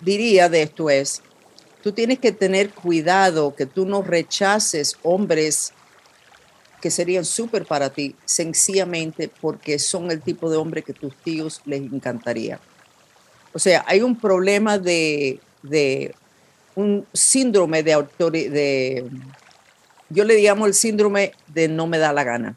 diría 0.00 0.48
de 0.48 0.62
esto 0.62 0.90
es, 0.90 1.22
tú 1.84 1.92
tienes 1.92 2.18
que 2.18 2.32
tener 2.32 2.70
cuidado 2.70 3.54
que 3.54 3.66
tú 3.66 3.84
no 3.84 4.00
rechaces 4.02 4.96
hombres 5.02 5.74
que 6.80 6.90
serían 6.90 7.24
súper 7.24 7.66
para 7.66 7.90
ti, 7.90 8.16
sencillamente 8.24 9.30
porque 9.40 9.78
son 9.78 10.10
el 10.10 10.22
tipo 10.22 10.50
de 10.50 10.56
hombre 10.56 10.82
que 10.82 10.94
tus 10.94 11.14
tíos 11.16 11.60
les 11.66 11.80
encantaría. 11.80 12.58
O 13.52 13.58
sea, 13.58 13.84
hay 13.86 14.00
un 14.00 14.18
problema 14.18 14.78
de 14.78 15.40
de 15.62 16.14
un 16.74 17.06
síndrome 17.12 17.82
de 17.82 17.92
autoridad, 17.92 18.50
de, 18.50 19.10
yo 20.10 20.24
le 20.24 20.40
llamo 20.40 20.66
el 20.66 20.74
síndrome 20.74 21.32
de 21.48 21.68
no 21.68 21.86
me 21.86 21.98
da 21.98 22.12
la 22.12 22.24
gana, 22.24 22.54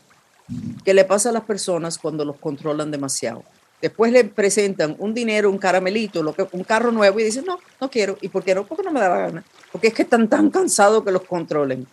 que 0.84 0.94
le 0.94 1.06
pasa 1.06 1.30
a 1.30 1.34
las 1.34 1.44
personas 1.44 1.98
cuando 1.98 2.26
los 2.26 2.38
controlan 2.38 2.92
demasiado. 2.92 3.44
Después 3.82 4.12
le 4.12 4.24
presentan 4.24 4.96
un 4.98 5.14
dinero, 5.14 5.52
un 5.52 5.60
caramelito, 5.60 6.24
lo 6.24 6.34
que, 6.34 6.48
un 6.52 6.64
carro 6.64 6.92
nuevo 6.92 7.20
y 7.20 7.24
dicen, 7.24 7.46
no, 7.46 7.60
no 7.80 7.90
quiero. 7.90 8.18
¿Y 8.22 8.30
por 8.30 8.44
qué 8.44 8.56
no? 8.56 8.66
Porque 8.66 8.84
no 8.84 8.92
me 8.92 9.00
da 9.00 9.10
la 9.10 9.18
gana. 9.18 9.44
Porque 9.72 9.88
es 9.88 9.94
que 9.94 10.02
están 10.02 10.28
tan 10.28 10.50
cansados 10.50 11.04
que 11.04 11.12
los 11.12 11.24
controlen. 11.24 11.86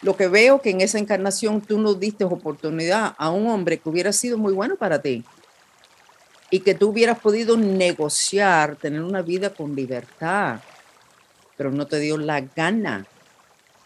Lo 0.00 0.16
que 0.16 0.28
veo 0.28 0.60
que 0.60 0.70
en 0.70 0.80
esa 0.80 0.98
encarnación 0.98 1.60
tú 1.60 1.78
no 1.78 1.94
diste 1.94 2.24
oportunidad 2.24 3.14
a 3.18 3.30
un 3.30 3.48
hombre 3.48 3.78
que 3.78 3.88
hubiera 3.88 4.12
sido 4.12 4.38
muy 4.38 4.52
bueno 4.52 4.76
para 4.76 5.00
ti 5.00 5.24
y 6.50 6.60
que 6.60 6.74
tú 6.74 6.90
hubieras 6.90 7.18
podido 7.18 7.56
negociar, 7.56 8.76
tener 8.76 9.02
una 9.02 9.22
vida 9.22 9.50
con 9.50 9.74
libertad, 9.74 10.60
pero 11.56 11.70
no 11.70 11.86
te 11.86 11.98
dio 11.98 12.16
la 12.18 12.40
gana, 12.40 13.06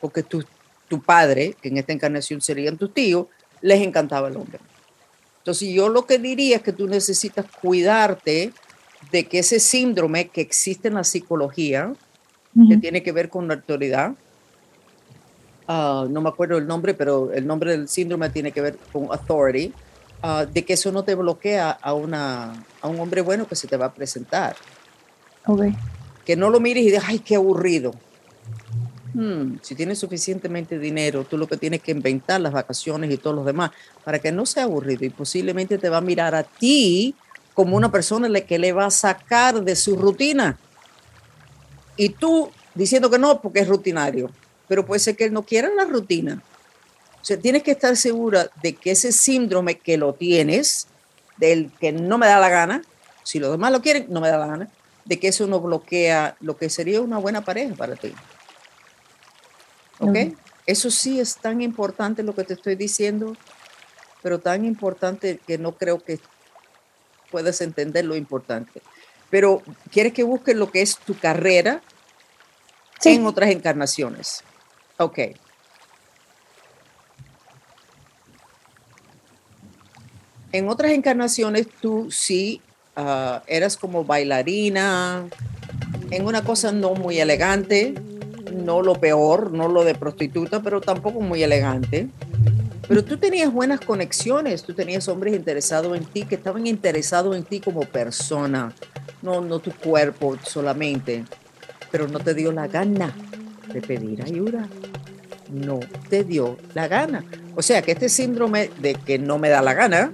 porque 0.01 0.23
tu, 0.23 0.45
tu 0.89 1.01
padre, 1.01 1.57
que 1.61 1.69
en 1.69 1.79
esta 1.79 1.93
encarnación 1.93 2.41
serían 2.41 2.77
tus 2.77 2.93
tíos, 2.93 3.27
les 3.61 3.81
encantaba 3.81 4.29
el 4.29 4.37
hombre. 4.37 4.61
Entonces 5.41 5.69
yo 5.73 5.89
lo 5.89 6.07
que 6.07 6.19
diría 6.19 6.57
es 6.57 6.63
que 6.63 6.73
tú 6.73 6.87
necesitas 6.87 7.47
cuidarte 7.61 8.53
de 9.11 9.27
que 9.27 9.41
ese 9.41 9.61
síndrome 9.61 10.29
que 10.29 10.41
existe 10.41 10.89
en 10.89 10.95
la 10.95 11.05
psicología, 11.05 11.95
que 12.69 12.77
tiene 12.77 13.03
que 13.03 13.13
ver 13.13 13.29
con 13.29 13.49
la 13.49 13.55
autoridad, 13.55 14.13
ah, 15.69 16.07
no 16.09 16.21
me 16.21 16.29
acuerdo 16.29 16.59
el 16.59 16.67
nombre, 16.67 16.95
pero 16.95 17.33
el 17.33 17.47
nombre 17.47 17.73
del 17.73 17.89
síndrome 17.89 18.29
tiene 18.31 18.53
que 18.53 18.61
ver 18.61 18.79
con 18.93 19.05
authority, 19.05 19.73
Ah, 20.23 20.45
de 20.45 20.65
que 20.65 20.75
eso 20.75 20.93
no 20.93 21.03
te 21.03 21.15
bloquea 21.15 21.71
a, 21.71 21.95
una, 21.95 22.53
a 22.83 22.89
un 22.89 23.01
hombre 23.01 23.23
bueno 23.23 23.49
que 23.49 23.57
se 23.57 23.67
te 23.67 23.77
va 23.77 23.87
a 23.87 23.95
presentar. 23.95 24.55
Okay. 25.47 25.75
Que 26.27 26.37
no 26.37 26.51
lo 26.51 26.61
mires 26.61 26.83
y 26.83 26.87
digas, 26.87 27.05
ay, 27.07 27.21
qué 27.21 27.37
aburrido. 27.37 27.93
Hmm, 29.13 29.57
si 29.63 29.75
tienes 29.75 29.99
suficientemente 29.99 30.79
dinero, 30.79 31.25
tú 31.25 31.37
lo 31.37 31.49
que 31.49 31.57
tienes 31.57 31.83
que 31.83 31.91
inventar 31.91 32.41
las 32.41 32.53
vacaciones 32.53 33.11
y 33.11 33.17
todos 33.17 33.35
los 33.35 33.47
demás 33.47 33.71
para 34.05 34.19
que 34.19 34.31
no 34.31 34.47
sea 34.47 34.65
aburrido 34.65 35.05
y 35.05 35.11
posiblemente 35.11 35.79
te 35.79 35.89
va 35.89 35.99
a 35.99 36.03
mirar 36.03 36.35
a 36.35 36.45
ti 36.45 37.15
como 37.55 37.77
una 37.77 37.91
persona 37.91 38.29
que 38.43 38.59
le 38.59 38.73
va 38.73 38.87
a 38.87 38.91
sacar 38.91 39.63
de 39.63 39.75
su 39.75 39.97
rutina. 39.97 40.59
Y 41.97 42.11
tú 42.11 42.51
diciendo 42.75 43.11
que 43.11 43.19
no 43.19 43.41
porque 43.41 43.61
es 43.61 43.69
rutinario, 43.69 44.31
pero 44.69 44.87
puede 44.87 45.01
ser 45.01 45.17
que 45.17 45.25
él 45.25 45.33
no 45.33 45.43
quiera 45.43 45.69
la 45.71 45.85
rutina. 45.85 46.43
O 47.21 47.25
sea, 47.25 47.37
tienes 47.39 47.63
que 47.63 47.73
estar 47.73 47.97
segura 47.97 48.51
de 48.63 48.75
que 48.75 48.93
ese 48.93 49.13
síndrome 49.13 49.79
que 49.79 49.99
lo 49.99 50.15
tienes, 50.15 50.87
del 51.37 51.71
que 51.81 51.93
no 51.93 52.17
me 52.17 52.27
da 52.27 52.39
la 52.39 52.49
gana, 52.49 52.83
si 53.25 53.39
los 53.39 53.51
demás 53.51 53.73
lo 53.73 53.83
quieren, 53.83 54.07
no 54.09 54.21
me 54.21 54.29
da 54.29 54.39
la 54.39 54.47
gana, 54.47 54.69
de 55.05 55.19
que 55.19 55.29
eso 55.29 55.47
no 55.47 55.61
bloquea 55.61 56.37
lo 56.41 56.57
que 56.57 56.71
sería 56.71 57.01
una 57.01 57.19
buena 57.19 57.43
pareja 57.43 57.75
para 57.75 57.97
ti. 57.97 58.13
¿Ok? 60.01 60.17
Eso 60.67 60.91
sí 60.91 61.21
es 61.21 61.37
tan 61.37 61.61
importante 61.61 62.23
lo 62.23 62.35
que 62.35 62.45
te 62.45 62.55
estoy 62.55 62.75
diciendo, 62.75 63.37
pero 64.23 64.41
tan 64.41 64.65
importante 64.65 65.39
que 65.47 65.59
no 65.59 65.77
creo 65.77 66.03
que 66.03 66.19
puedas 67.31 67.61
entender 67.61 68.05
lo 68.05 68.17
importante. 68.17 68.83
Pero 69.31 69.63
quieres 69.91 70.13
que 70.13 70.23
busques 70.23 70.57
lo 70.57 70.71
que 70.71 70.83
es 70.83 70.97
tu 70.99 71.17
carrera 71.19 71.83
en 73.05 73.27
otras 73.27 73.51
encarnaciones. 73.51 74.43
Ok. 74.99 75.19
En 80.53 80.69
otras 80.69 80.93
encarnaciones 80.93 81.69
tú 81.81 82.11
sí 82.11 82.61
uh, 82.97 83.41
eras 83.47 83.77
como 83.77 84.05
bailarina, 84.05 85.29
en 86.11 86.27
una 86.27 86.43
cosa 86.43 86.73
no 86.73 86.95
muy 86.95 87.21
elegante, 87.21 87.95
no 88.51 88.83
lo 88.83 88.95
peor, 88.95 89.53
no 89.53 89.69
lo 89.69 89.85
de 89.85 89.95
prostituta, 89.95 90.63
pero 90.63 90.81
tampoco 90.81 91.21
muy 91.21 91.43
elegante. 91.43 92.09
Pero 92.89 93.05
tú 93.05 93.17
tenías 93.17 93.53
buenas 93.53 93.81
conexiones, 93.81 94.63
tú 94.63 94.75
tenías 94.75 95.07
hombres 95.09 95.35
interesados 95.35 95.97
en 95.97 96.05
ti, 96.05 96.25
que 96.25 96.35
estaban 96.35 96.67
interesados 96.67 97.37
en 97.37 97.45
ti 97.45 97.61
como 97.61 97.83
persona, 97.83 98.73
no, 99.23 99.41
no 99.41 99.61
tu 99.61 99.73
cuerpo 99.73 100.37
solamente, 100.45 101.25
pero 101.91 102.09
no 102.09 102.19
te 102.19 102.35
dio 102.35 102.51
la 102.53 102.67
gana 102.67 103.15
de 103.73 103.81
pedir 103.81 104.23
ayuda. 104.23 104.69
No 105.53 105.81
te 106.09 106.25
dio 106.25 106.57
la 106.75 106.89
gana. 106.89 107.25
O 107.57 107.63
sea 107.63 107.83
que 107.83 107.93
este 107.93 108.09
síndrome 108.09 108.71
de 108.81 108.95
que 108.95 109.19
no 109.19 109.39
me 109.39 109.49
da 109.49 109.63
la 109.63 109.75
gana 109.75 110.13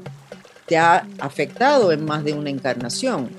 te 0.67 0.77
ha 0.77 1.07
afectado 1.21 1.93
en 1.93 2.05
más 2.05 2.25
de 2.25 2.33
una 2.33 2.51
encarnación. 2.51 3.31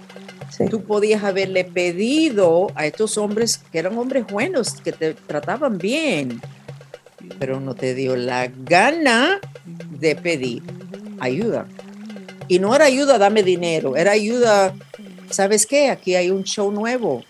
Tú 0.66 0.84
podías 0.84 1.24
haberle 1.24 1.66
pedido 1.66 2.68
a 2.74 2.88
estos 2.88 3.18
hombres 3.18 3.60
que 3.72 3.78
eran 3.78 3.98
hombres 3.98 4.26
buenos, 4.26 4.74
que 4.82 4.92
te 4.92 5.14
trataban 5.14 5.78
bien, 5.78 6.42
pero 7.38 7.60
no 7.60 7.76
te 7.76 7.94
dio 7.94 8.16
la 8.16 8.48
gana 8.48 9.40
de 9.66 10.16
pedir 10.16 10.64
ayuda. 11.20 11.68
Y 12.48 12.58
no 12.58 12.76
era 12.76 12.86
ayuda, 12.86 13.20
dame 13.20 13.44
dinero, 13.44 13.96
era 13.96 14.12
ayuda, 14.12 14.74
¿sabes 15.30 15.66
qué? 15.68 15.92
Aquí 15.92 16.16
hay 16.16 16.32
un 16.32 16.44
show 16.44 16.72
nuevo. 16.72 17.24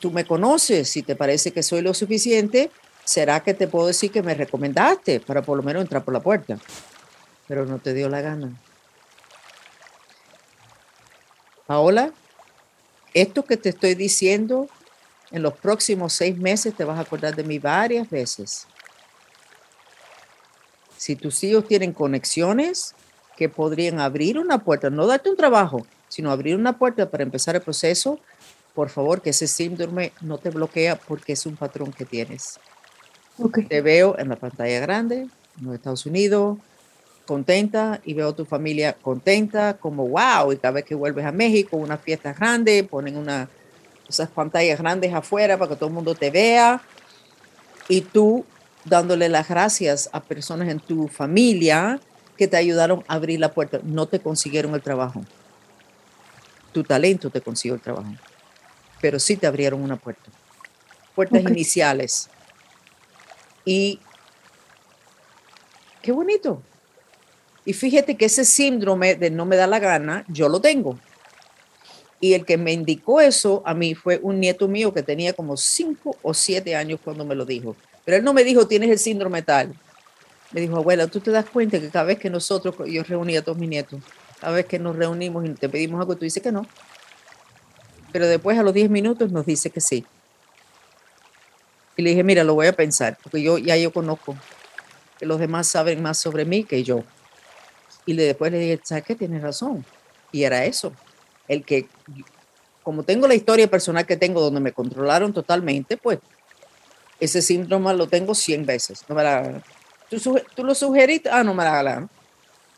Tú 0.00 0.10
me 0.10 0.24
conoces, 0.24 0.88
si 0.88 1.02
te 1.02 1.16
parece 1.16 1.50
que 1.50 1.62
soy 1.62 1.82
lo 1.82 1.92
suficiente, 1.92 2.70
será 3.04 3.40
que 3.40 3.52
te 3.52 3.68
puedo 3.68 3.88
decir 3.88 4.10
que 4.10 4.22
me 4.22 4.34
recomendaste 4.34 5.20
para 5.20 5.42
por 5.42 5.58
lo 5.58 5.62
menos 5.62 5.82
entrar 5.82 6.02
por 6.02 6.14
la 6.14 6.20
puerta. 6.20 6.58
Pero 7.46 7.66
no 7.66 7.78
te 7.78 7.92
dio 7.92 8.08
la 8.08 8.22
gana. 8.22 8.52
Paola, 11.66 12.12
esto 13.20 13.44
que 13.44 13.56
te 13.56 13.70
estoy 13.70 13.94
diciendo, 13.94 14.68
en 15.30 15.42
los 15.42 15.54
próximos 15.54 16.12
seis 16.12 16.36
meses 16.36 16.74
te 16.74 16.84
vas 16.84 16.98
a 16.98 17.02
acordar 17.02 17.34
de 17.34 17.44
mí 17.44 17.58
varias 17.58 18.08
veces. 18.08 18.66
Si 20.96 21.16
tus 21.16 21.42
hijos 21.44 21.66
tienen 21.66 21.92
conexiones 21.92 22.94
que 23.36 23.48
podrían 23.48 24.00
abrir 24.00 24.38
una 24.38 24.58
puerta, 24.58 24.90
no 24.90 25.06
darte 25.06 25.30
un 25.30 25.36
trabajo, 25.36 25.86
sino 26.08 26.30
abrir 26.30 26.56
una 26.56 26.76
puerta 26.78 27.08
para 27.08 27.22
empezar 27.22 27.54
el 27.54 27.62
proceso, 27.62 28.18
por 28.74 28.90
favor, 28.90 29.22
que 29.22 29.30
ese 29.30 29.46
síndrome 29.46 30.12
no 30.20 30.38
te 30.38 30.50
bloquea 30.50 30.96
porque 30.96 31.34
es 31.34 31.46
un 31.46 31.56
patrón 31.56 31.92
que 31.92 32.04
tienes. 32.04 32.58
Te 33.68 33.80
veo 33.80 34.18
en 34.18 34.28
la 34.28 34.36
pantalla 34.36 34.80
grande, 34.80 35.28
en 35.58 35.64
los 35.64 35.74
Estados 35.74 36.06
Unidos, 36.06 36.58
contenta 37.28 38.00
y 38.06 38.14
veo 38.14 38.30
a 38.30 38.34
tu 38.34 38.46
familia 38.46 38.94
contenta, 38.94 39.76
como 39.76 40.08
wow, 40.08 40.50
y 40.50 40.56
cada 40.56 40.72
vez 40.72 40.84
que 40.86 40.94
vuelves 40.94 41.26
a 41.26 41.30
México, 41.30 41.76
una 41.76 41.98
fiesta 41.98 42.32
grande, 42.32 42.84
ponen 42.84 43.18
una, 43.18 43.50
esas 44.08 44.30
pantallas 44.30 44.78
grandes 44.78 45.12
afuera 45.12 45.58
para 45.58 45.68
que 45.68 45.76
todo 45.76 45.90
el 45.90 45.94
mundo 45.94 46.14
te 46.14 46.30
vea, 46.30 46.80
y 47.86 48.00
tú 48.00 48.46
dándole 48.86 49.28
las 49.28 49.46
gracias 49.46 50.08
a 50.12 50.22
personas 50.22 50.70
en 50.70 50.80
tu 50.80 51.06
familia 51.06 52.00
que 52.38 52.48
te 52.48 52.56
ayudaron 52.56 53.04
a 53.06 53.16
abrir 53.16 53.38
la 53.38 53.52
puerta, 53.52 53.78
no 53.82 54.06
te 54.06 54.20
consiguieron 54.20 54.74
el 54.74 54.80
trabajo. 54.80 55.22
Tu 56.72 56.82
talento 56.82 57.28
te 57.28 57.42
consiguió 57.42 57.74
el 57.74 57.82
trabajo, 57.82 58.10
pero 59.02 59.18
sí 59.18 59.36
te 59.36 59.46
abrieron 59.46 59.82
una 59.82 59.96
puerta. 59.96 60.30
Puertas 61.14 61.42
iniciales. 61.42 62.30
Y 63.66 64.00
qué 66.00 66.10
bonito. 66.10 66.62
Y 67.64 67.72
fíjate 67.72 68.16
que 68.16 68.26
ese 68.26 68.44
síndrome 68.44 69.14
de 69.14 69.30
no 69.30 69.44
me 69.44 69.56
da 69.56 69.66
la 69.66 69.78
gana, 69.78 70.24
yo 70.28 70.48
lo 70.48 70.60
tengo. 70.60 70.98
Y 72.20 72.34
el 72.34 72.44
que 72.44 72.56
me 72.56 72.72
indicó 72.72 73.20
eso 73.20 73.62
a 73.64 73.74
mí 73.74 73.94
fue 73.94 74.18
un 74.22 74.40
nieto 74.40 74.66
mío 74.68 74.92
que 74.92 75.02
tenía 75.02 75.32
como 75.32 75.56
cinco 75.56 76.16
o 76.22 76.34
siete 76.34 76.74
años 76.74 77.00
cuando 77.02 77.24
me 77.24 77.34
lo 77.34 77.44
dijo. 77.44 77.76
Pero 78.04 78.16
él 78.16 78.24
no 78.24 78.32
me 78.32 78.42
dijo, 78.42 78.66
tienes 78.66 78.90
el 78.90 78.98
síndrome 78.98 79.42
tal. 79.42 79.74
Me 80.52 80.60
dijo, 80.60 80.76
abuela, 80.76 81.06
tú 81.06 81.20
te 81.20 81.30
das 81.30 81.44
cuenta 81.44 81.78
que 81.78 81.90
cada 81.90 82.06
vez 82.06 82.18
que 82.18 82.30
nosotros, 82.30 82.74
yo 82.86 83.02
reunía 83.02 83.40
a 83.40 83.42
todos 83.42 83.58
mis 83.58 83.68
nietos, 83.68 84.00
cada 84.40 84.54
vez 84.54 84.66
que 84.66 84.78
nos 84.78 84.96
reunimos 84.96 85.44
y 85.44 85.50
te 85.50 85.68
pedimos 85.68 86.00
algo, 86.00 86.16
tú 86.16 86.24
dices 86.24 86.42
que 86.42 86.50
no. 86.50 86.66
Pero 88.12 88.26
después 88.26 88.58
a 88.58 88.62
los 88.62 88.72
diez 88.72 88.88
minutos 88.88 89.30
nos 89.30 89.44
dice 89.44 89.70
que 89.70 89.80
sí. 89.80 90.06
Y 91.96 92.02
le 92.02 92.10
dije, 92.10 92.24
mira, 92.24 92.44
lo 92.44 92.54
voy 92.54 92.68
a 92.68 92.72
pensar, 92.72 93.18
porque 93.22 93.42
yo 93.42 93.58
ya 93.58 93.76
yo 93.76 93.92
conozco 93.92 94.36
que 95.18 95.26
los 95.26 95.38
demás 95.38 95.66
saben 95.66 96.00
más 96.00 96.16
sobre 96.18 96.44
mí 96.44 96.64
que 96.64 96.82
yo. 96.84 97.04
Y 98.08 98.16
después 98.16 98.50
le 98.50 98.58
dije, 98.58 98.80
¿sabes 98.84 99.04
qué? 99.04 99.14
Tienes 99.14 99.42
razón. 99.42 99.84
Y 100.32 100.44
era 100.44 100.64
eso. 100.64 100.94
El 101.46 101.62
que, 101.62 101.86
como 102.82 103.02
tengo 103.02 103.28
la 103.28 103.34
historia 103.34 103.68
personal 103.68 104.06
que 104.06 104.16
tengo 104.16 104.40
donde 104.40 104.60
me 104.60 104.72
controlaron 104.72 105.34
totalmente, 105.34 105.98
pues 105.98 106.18
ese 107.20 107.42
síndrome 107.42 107.92
lo 107.92 108.06
tengo 108.06 108.34
100 108.34 108.64
veces. 108.64 109.04
No 109.10 109.14
me 109.14 109.24
la 109.24 109.62
¿Tú, 110.08 110.40
¿Tú, 110.54 110.64
lo 110.64 110.74
sugeriste? 110.74 111.28
Ah, 111.28 111.44
no 111.44 111.52
me 111.52 111.64
la 111.64 111.82
gana. 111.82 112.08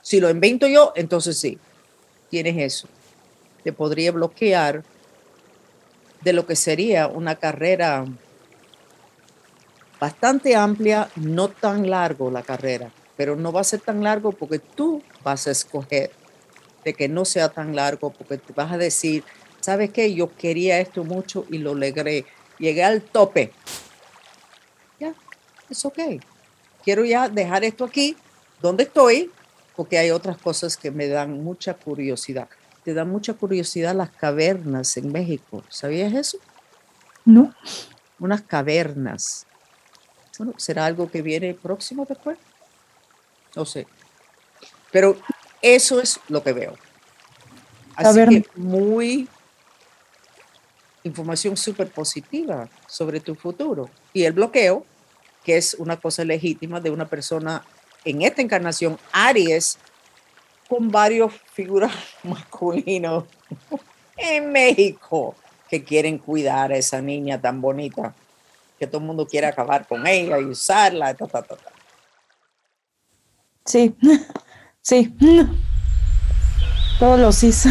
Si 0.03 0.19
lo 0.19 0.29
invento 0.31 0.67
yo, 0.67 0.93
entonces 0.97 1.39
sí. 1.39 1.61
Tienes 2.29 2.57
eso. 2.59 2.89
Te 3.63 3.73
podría 3.73 4.11
bloquear 4.11 4.83
de 6.23 6.33
lo 6.33 6.45
que 6.45 6.57
sería 6.57 7.07
una 7.07 7.37
carrera 7.37 8.05
bastante 10.01 10.57
amplia, 10.57 11.09
no 11.15 11.51
tan 11.51 11.89
largo 11.89 12.33
la 12.33 12.43
carrera, 12.43 12.91
pero 13.17 13.37
no 13.37 13.53
va 13.53 13.61
a 13.61 13.65
ser 13.65 13.79
tan 13.79 14.03
largo 14.03 14.33
porque 14.33 14.59
tú 14.59 15.05
vas 15.23 15.47
a 15.47 15.51
escoger 15.51 16.11
de 16.85 16.95
que 16.95 17.09
no 17.09 17.25
sea 17.25 17.49
tan 17.49 17.77
largo, 17.77 18.11
porque 18.11 18.39
te 18.39 18.53
vas 18.53 18.73
a 18.73 18.79
decir, 18.79 19.25
¿sabes 19.61 19.91
qué? 19.91 20.15
Yo 20.15 20.35
quería 20.35 20.81
esto 20.81 21.05
mucho 21.05 21.47
y 21.51 21.59
lo 21.59 21.75
logré. 21.75 22.25
Llegué 22.59 22.85
al 22.85 23.03
tope. 23.03 23.53
Ya, 24.99 25.15
es 25.69 25.85
ok. 25.85 25.99
Quiero 26.83 27.05
ya 27.05 27.29
dejar 27.29 27.65
esto 27.65 27.85
aquí, 27.85 28.17
donde 28.61 28.85
estoy, 28.85 29.31
porque 29.77 29.99
hay 29.99 30.11
otras 30.11 30.39
cosas 30.39 30.77
que 30.77 30.91
me 30.91 31.09
dan 31.09 31.43
mucha 31.43 31.75
curiosidad. 31.75 32.49
Te 32.85 32.95
dan 32.95 33.11
mucha 33.11 33.35
curiosidad 33.35 33.95
las 33.95 34.11
cavernas 34.11 34.97
en 34.97 35.13
México. 35.13 35.63
¿Sabías 35.69 36.15
eso? 36.15 36.39
No. 37.25 37.55
Unas 38.19 38.43
cavernas. 38.43 39.47
Bueno, 40.39 40.55
¿será 40.57 40.87
algo 40.87 41.11
que 41.11 41.21
viene 41.21 41.53
próximo 41.53 42.07
después? 42.09 42.39
No 43.55 43.67
sé. 43.67 43.87
Pero 44.91 45.17
eso 45.63 46.01
es 46.01 46.21
lo 46.29 46.43
que 46.43 46.53
veo. 46.53 46.75
Así 47.97 48.21
que 48.27 48.45
muy 48.55 49.29
información 51.05 51.57
súper 51.57 51.91
positiva 51.91 52.69
sobre 52.87 53.21
tu 53.21 53.35
futuro. 53.35 53.91
Y 54.13 54.25
el 54.25 54.33
bloqueo, 54.33 54.85
que 55.45 55.57
es 55.57 55.75
una 55.75 55.99
cosa 55.99 56.25
legítima 56.25 56.81
de 56.81 56.91
una 56.91 57.09
persona 57.09 57.65
en 58.05 58.23
esta 58.23 58.43
encarnación, 58.43 58.99
Aries, 59.13 59.79
con 60.69 60.91
varios 60.91 61.33
figuras 61.53 61.93
masculinos 62.23 63.25
en 64.17 64.53
México 64.53 65.35
que 65.69 65.85
quieren 65.85 66.19
cuidar 66.19 66.73
a 66.73 66.77
esa 66.77 67.01
niña 67.01 67.41
tan 67.41 67.61
bonita, 67.61 68.15
que 68.79 68.87
todo 68.87 68.99
el 68.99 69.07
mundo 69.07 69.27
quiere 69.27 69.47
acabar 69.47 69.87
con 69.87 70.07
ella 70.07 70.39
y 70.39 70.45
usarla. 70.45 71.15
Ta, 71.15 71.27
ta, 71.27 71.43
ta, 71.43 71.57
Sí, 73.65 73.95
sí. 74.83 75.15
Todos 76.99 77.19
los 77.19 77.43
hizo. 77.43 77.71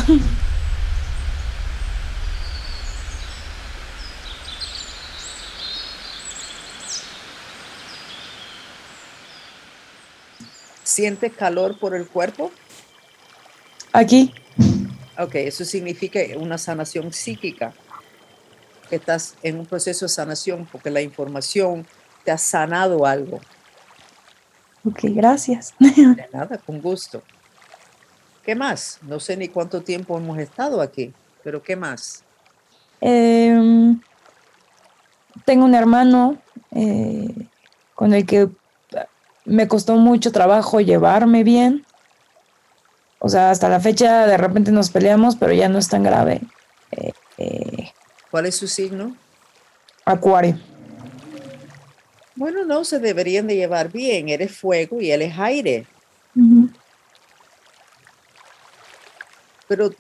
¿Sientes 10.84 11.34
calor 11.34 11.78
por 11.80 11.96
el 11.96 12.08
cuerpo? 12.08 12.52
Aquí. 13.94 14.34
Ok, 15.18 15.36
eso 15.36 15.64
significa 15.64 16.20
una 16.38 16.58
sanación 16.58 17.14
psíquica, 17.14 17.74
que 18.90 18.96
estás 18.96 19.36
en 19.44 19.60
un 19.60 19.66
proceso 19.66 20.06
de 20.06 20.10
sanación 20.10 20.68
porque 20.72 20.90
la 20.90 21.02
información 21.02 21.86
te 22.24 22.32
ha 22.32 22.38
sanado 22.38 23.06
algo. 23.06 23.40
Ok, 24.86 25.00
gracias. 25.04 25.74
De 25.80 26.28
nada, 26.34 26.58
con 26.58 26.82
gusto. 26.82 27.22
¿Qué 28.44 28.56
más? 28.56 29.00
No 29.02 29.20
sé 29.20 29.38
ni 29.38 29.48
cuánto 29.48 29.82
tiempo 29.82 30.18
hemos 30.18 30.40
estado 30.40 30.82
aquí, 30.82 31.14
pero 31.44 31.62
¿qué 31.62 31.76
más? 31.76 32.24
Em, 33.02 34.00
tengo 35.46 35.66
un 35.66 35.76
hermano 35.76 36.38
eh, 36.72 37.48
con 37.96 38.14
el 38.14 38.26
que 38.26 38.50
me 39.46 39.68
costó 39.68 39.96
mucho 39.96 40.32
trabajo 40.32 40.80
llevarme 40.80 41.44
bien. 41.44 41.86
O 43.20 43.28
sea, 43.28 43.52
hasta 43.52 43.68
la 43.68 43.80
fecha 43.80 44.26
de 44.26 44.38
repente 44.38 44.72
nos 44.72 44.90
peleamos, 44.90 45.36
pero 45.36 45.54
ya 45.54 45.68
no 45.68 45.78
es 45.78 45.90
tan 45.90 46.04
grave. 46.04 46.42
Eh, 46.92 47.14
eh, 47.38 47.92
¿Cuál 48.32 48.46
es 48.46 48.56
su 48.56 48.68
signo? 48.68 49.16
Acuario. 50.06 50.58
Bueno, 52.40 52.64
no, 52.64 52.86
se 52.86 53.00
deberían 53.00 53.48
de 53.48 53.58
llevar 53.58 53.92
bien. 53.92 54.30
Eres 54.30 54.56
fuego 54.56 55.02
y 55.02 55.12
él 55.12 55.24
es 55.24 55.38
aire. 55.38 55.86
Pero 59.68 59.92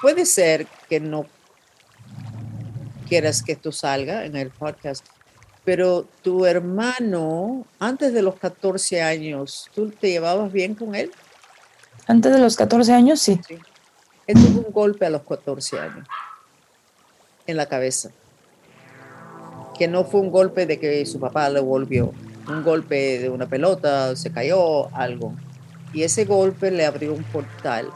puede 0.00 0.24
ser 0.24 0.66
que 0.88 1.00
no 1.00 1.26
quieras 3.06 3.42
que 3.42 3.52
esto 3.52 3.72
salga 3.72 4.24
en 4.24 4.36
el 4.36 4.48
podcast, 4.48 5.04
pero 5.66 6.06
tu 6.22 6.46
hermano, 6.46 7.66
antes 7.78 8.14
de 8.14 8.22
los 8.22 8.36
14 8.36 9.02
años, 9.02 9.68
¿tú 9.74 9.90
te 9.90 10.12
llevabas 10.12 10.50
bien 10.50 10.74
con 10.74 10.94
él? 10.94 11.12
Antes 12.06 12.32
de 12.32 12.38
los 12.38 12.56
14 12.56 12.90
años, 12.90 13.20
sí. 13.20 13.38
sí. 13.46 13.58
Él 14.26 14.42
tuvo 14.42 14.66
un 14.66 14.72
golpe 14.72 15.04
a 15.04 15.10
los 15.10 15.24
14 15.24 15.78
años 15.78 16.08
en 17.46 17.58
la 17.58 17.66
cabeza. 17.66 18.12
No 19.88 20.04
fue 20.04 20.20
un 20.20 20.30
golpe 20.30 20.66
de 20.66 20.78
que 20.78 21.04
su 21.06 21.18
papá 21.18 21.48
le 21.48 21.60
volvió, 21.60 22.12
un 22.48 22.62
golpe 22.62 23.18
de 23.18 23.28
una 23.28 23.46
pelota, 23.46 24.14
se 24.16 24.30
cayó, 24.30 24.94
algo. 24.94 25.34
Y 25.92 26.02
ese 26.02 26.24
golpe 26.24 26.70
le 26.70 26.86
abrió 26.86 27.12
un 27.12 27.24
portal 27.24 27.88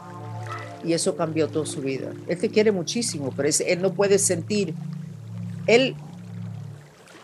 y 0.83 0.93
eso 0.93 1.15
cambió 1.15 1.47
toda 1.47 1.65
su 1.65 1.81
vida. 1.81 2.11
Él 2.27 2.37
te 2.37 2.49
quiere 2.49 2.71
muchísimo, 2.71 3.33
pero 3.35 3.49
él 3.65 3.81
no 3.81 3.93
puede 3.93 4.19
sentir. 4.19 4.73
Él 5.65 5.95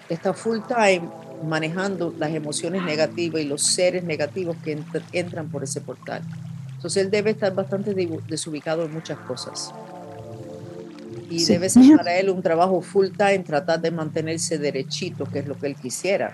está 0.09 0.33
full 0.33 0.59
time 0.67 1.09
manejando 1.45 2.13
las 2.17 2.31
emociones 2.31 2.83
negativas 2.83 3.41
y 3.41 3.45
los 3.45 3.61
seres 3.61 4.03
negativos 4.03 4.55
que 4.63 4.79
entran 5.11 5.49
por 5.49 5.63
ese 5.63 5.81
portal. 5.81 6.21
Entonces 6.75 7.03
él 7.03 7.11
debe 7.11 7.31
estar 7.31 7.53
bastante 7.53 7.93
desubicado 8.27 8.83
en 8.85 8.93
muchas 8.93 9.17
cosas. 9.19 9.73
Y 11.29 11.43
debe 11.45 11.69
ser 11.69 11.97
para 11.97 12.17
él 12.17 12.29
un 12.29 12.41
trabajo 12.41 12.81
full 12.81 13.07
time 13.17 13.39
tratar 13.39 13.81
de 13.81 13.91
mantenerse 13.91 14.57
derechito, 14.57 15.25
que 15.25 15.39
es 15.39 15.47
lo 15.47 15.57
que 15.57 15.67
él 15.67 15.75
quisiera. 15.75 16.31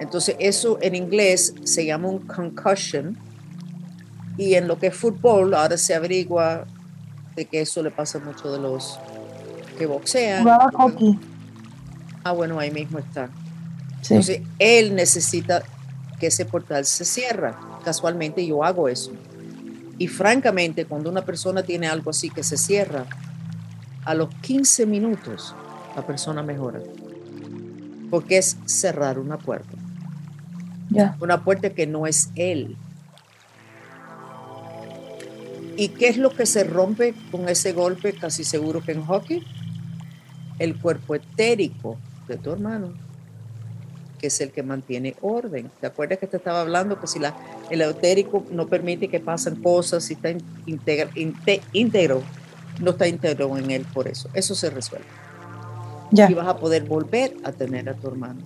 Entonces 0.00 0.36
eso 0.38 0.78
en 0.80 0.94
inglés 0.94 1.54
se 1.64 1.84
llama 1.84 2.08
un 2.08 2.20
concussion 2.20 3.16
y 4.36 4.54
en 4.54 4.66
lo 4.66 4.78
que 4.78 4.88
es 4.88 4.94
fútbol 4.94 5.54
ahora 5.54 5.76
se 5.76 5.94
averigua 5.94 6.66
de 7.36 7.44
que 7.44 7.60
eso 7.60 7.82
le 7.82 7.90
pasa 7.90 8.18
mucho 8.18 8.50
de 8.50 8.58
los 8.58 8.98
que 9.78 9.86
boxean. 9.86 10.46
Ah, 12.24 12.32
bueno, 12.32 12.58
ahí 12.58 12.70
mismo 12.70 12.98
está. 12.98 13.28
Entonces, 14.02 14.40
él 14.58 14.94
necesita 14.94 15.62
que 16.18 16.28
ese 16.28 16.44
portal 16.44 16.84
se 16.84 17.04
cierra. 17.04 17.58
Casualmente 17.84 18.46
yo 18.46 18.64
hago 18.64 18.88
eso. 18.88 19.12
Y 19.98 20.08
francamente, 20.08 20.86
cuando 20.86 21.10
una 21.10 21.24
persona 21.24 21.62
tiene 21.62 21.86
algo 21.86 22.10
así 22.10 22.30
que 22.30 22.42
se 22.42 22.56
cierra, 22.56 23.06
a 24.04 24.14
los 24.14 24.28
15 24.36 24.86
minutos 24.86 25.54
la 25.96 26.06
persona 26.06 26.42
mejora. 26.42 26.80
Porque 28.10 28.38
es 28.38 28.56
cerrar 28.66 29.18
una 29.18 29.38
puerta. 29.38 29.76
Una 31.20 31.42
puerta 31.42 31.70
que 31.70 31.86
no 31.86 32.06
es 32.06 32.30
él. 32.36 32.76
¿Y 35.76 35.88
qué 35.88 36.08
es 36.08 36.18
lo 36.18 36.30
que 36.30 36.46
se 36.46 36.62
rompe 36.62 37.14
con 37.32 37.48
ese 37.48 37.72
golpe? 37.72 38.12
Casi 38.12 38.44
seguro 38.44 38.80
que 38.80 38.92
en 38.92 39.04
hockey. 39.04 39.42
El 40.58 40.78
cuerpo 40.78 41.16
etérico 41.16 41.96
de 42.28 42.36
tu 42.36 42.52
hermano, 42.52 42.92
que 44.20 44.28
es 44.28 44.40
el 44.40 44.52
que 44.52 44.62
mantiene 44.62 45.16
orden. 45.20 45.68
¿Te 45.80 45.88
acuerdas 45.88 46.18
que 46.18 46.28
te 46.28 46.36
estaba 46.36 46.60
hablando 46.60 47.00
que 47.00 47.08
si 47.08 47.18
la, 47.18 47.34
el 47.70 47.80
etérico 47.80 48.46
no 48.52 48.68
permite 48.68 49.08
que 49.08 49.18
pasen 49.18 49.56
cosas, 49.56 50.04
si 50.04 50.14
está 50.14 50.28
íntegro, 51.72 52.22
no 52.80 52.92
está 52.92 53.06
íntegro 53.06 53.56
en 53.56 53.70
él 53.70 53.86
por 53.92 54.08
eso. 54.08 54.28
Eso 54.34 54.54
se 54.54 54.70
resuelve. 54.70 55.06
Ya. 56.10 56.30
Y 56.30 56.34
vas 56.34 56.48
a 56.48 56.56
poder 56.56 56.84
volver 56.84 57.34
a 57.44 57.52
tener 57.52 57.88
a 57.88 57.94
tu 57.94 58.08
hermano. 58.08 58.40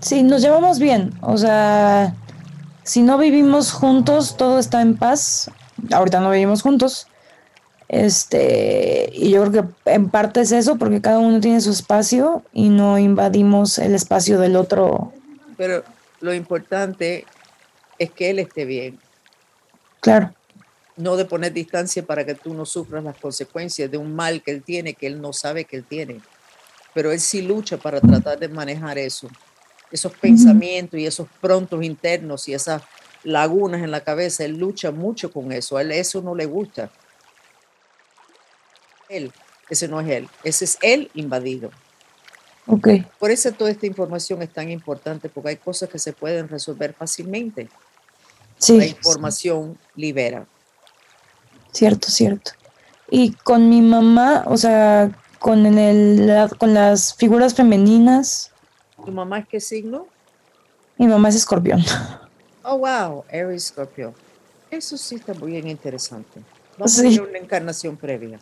Sí, 0.00 0.22
nos 0.22 0.42
llevamos 0.42 0.78
bien. 0.78 1.12
O 1.20 1.36
sea, 1.36 2.14
si 2.84 3.02
no 3.02 3.18
vivimos 3.18 3.72
juntos, 3.72 4.36
todo 4.36 4.58
está 4.58 4.80
en 4.80 4.96
paz. 4.96 5.50
Ahorita 5.90 6.20
no 6.20 6.30
vivimos 6.30 6.62
juntos, 6.62 7.08
este, 7.88 9.08
y 9.14 9.30
yo 9.30 9.44
creo 9.46 9.64
que 9.64 9.90
en 9.90 10.10
parte 10.10 10.42
es 10.42 10.52
eso, 10.52 10.76
porque 10.76 11.00
cada 11.00 11.18
uno 11.18 11.40
tiene 11.40 11.60
su 11.60 11.70
espacio 11.70 12.42
y 12.52 12.68
no 12.68 12.98
invadimos 12.98 13.78
el 13.78 13.94
espacio 13.94 14.38
del 14.38 14.56
otro. 14.56 15.12
Pero 15.56 15.82
lo 16.20 16.34
importante 16.34 17.24
es 17.98 18.10
que 18.10 18.30
él 18.30 18.38
esté 18.40 18.66
bien. 18.66 18.98
Claro. 20.00 20.32
No 20.98 21.16
de 21.16 21.24
poner 21.24 21.52
distancia 21.52 22.04
para 22.04 22.26
que 22.26 22.34
tú 22.34 22.52
no 22.52 22.66
sufras 22.66 23.02
las 23.02 23.16
consecuencias 23.16 23.90
de 23.90 23.96
un 23.96 24.14
mal 24.14 24.42
que 24.42 24.50
él 24.50 24.62
tiene, 24.62 24.92
que 24.92 25.06
él 25.06 25.20
no 25.20 25.32
sabe 25.32 25.64
que 25.64 25.76
él 25.76 25.84
tiene. 25.84 26.20
Pero 26.92 27.10
él 27.10 27.20
sí 27.20 27.40
lucha 27.40 27.78
para 27.78 28.00
tratar 28.00 28.38
de 28.38 28.48
manejar 28.48 28.98
eso. 28.98 29.28
Esos 29.90 30.12
pensamientos 30.12 31.00
y 31.00 31.06
esos 31.06 31.26
prontos 31.40 31.82
internos 31.82 32.46
y 32.48 32.54
esas 32.54 32.82
lagunas 33.24 33.82
en 33.82 33.90
la 33.90 34.02
cabeza, 34.02 34.44
él 34.44 34.58
lucha 34.58 34.90
mucho 34.90 35.32
con 35.32 35.50
eso. 35.52 35.78
A 35.78 35.82
él 35.82 35.92
eso 35.92 36.20
no 36.20 36.34
le 36.34 36.44
gusta 36.44 36.90
él, 39.08 39.32
ese 39.68 39.88
no 39.88 40.00
es 40.00 40.08
él, 40.08 40.28
ese 40.44 40.64
es 40.64 40.78
él 40.82 41.10
invadido. 41.14 41.70
Ok. 42.66 42.88
Por 43.18 43.30
eso 43.30 43.50
toda 43.52 43.70
esta 43.70 43.86
información 43.86 44.42
es 44.42 44.52
tan 44.52 44.70
importante, 44.70 45.28
porque 45.28 45.50
hay 45.50 45.56
cosas 45.56 45.88
que 45.88 45.98
se 45.98 46.12
pueden 46.12 46.48
resolver 46.48 46.92
fácilmente. 46.92 47.68
Sí. 48.58 48.76
La 48.76 48.86
información 48.86 49.78
libera. 49.94 50.46
Cierto, 51.78 52.10
cierto. 52.10 52.50
Y 53.08 53.34
con 53.34 53.68
mi 53.68 53.82
mamá, 53.82 54.42
o 54.46 54.56
sea, 54.56 55.12
con, 55.38 55.64
el, 55.64 56.50
con 56.58 56.74
las 56.74 57.14
figuras 57.14 57.54
femeninas. 57.54 58.50
¿Tu 59.04 59.12
mamá 59.12 59.38
es 59.38 59.46
qué 59.46 59.60
signo? 59.60 60.08
Mi 60.96 61.06
mamá 61.06 61.28
es 61.28 61.36
escorpión. 61.36 61.80
Oh, 62.64 62.78
wow, 62.78 63.24
Aries 63.32 63.66
escorpión. 63.66 64.12
Eso 64.72 64.98
sí 64.98 65.14
está 65.14 65.34
muy 65.34 65.52
bien 65.52 65.68
interesante. 65.68 66.42
Vamos 66.76 66.98
a 66.98 67.02
ver 67.02 67.22
una 67.22 67.38
encarnación 67.38 67.96
previa. 67.96 68.40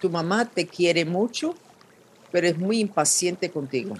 tu 0.00 0.10
mamá 0.10 0.44
te 0.44 0.66
quiere 0.66 1.04
mucho, 1.04 1.54
pero 2.32 2.46
es 2.46 2.58
muy 2.58 2.80
impaciente 2.80 3.50
contigo. 3.50 3.94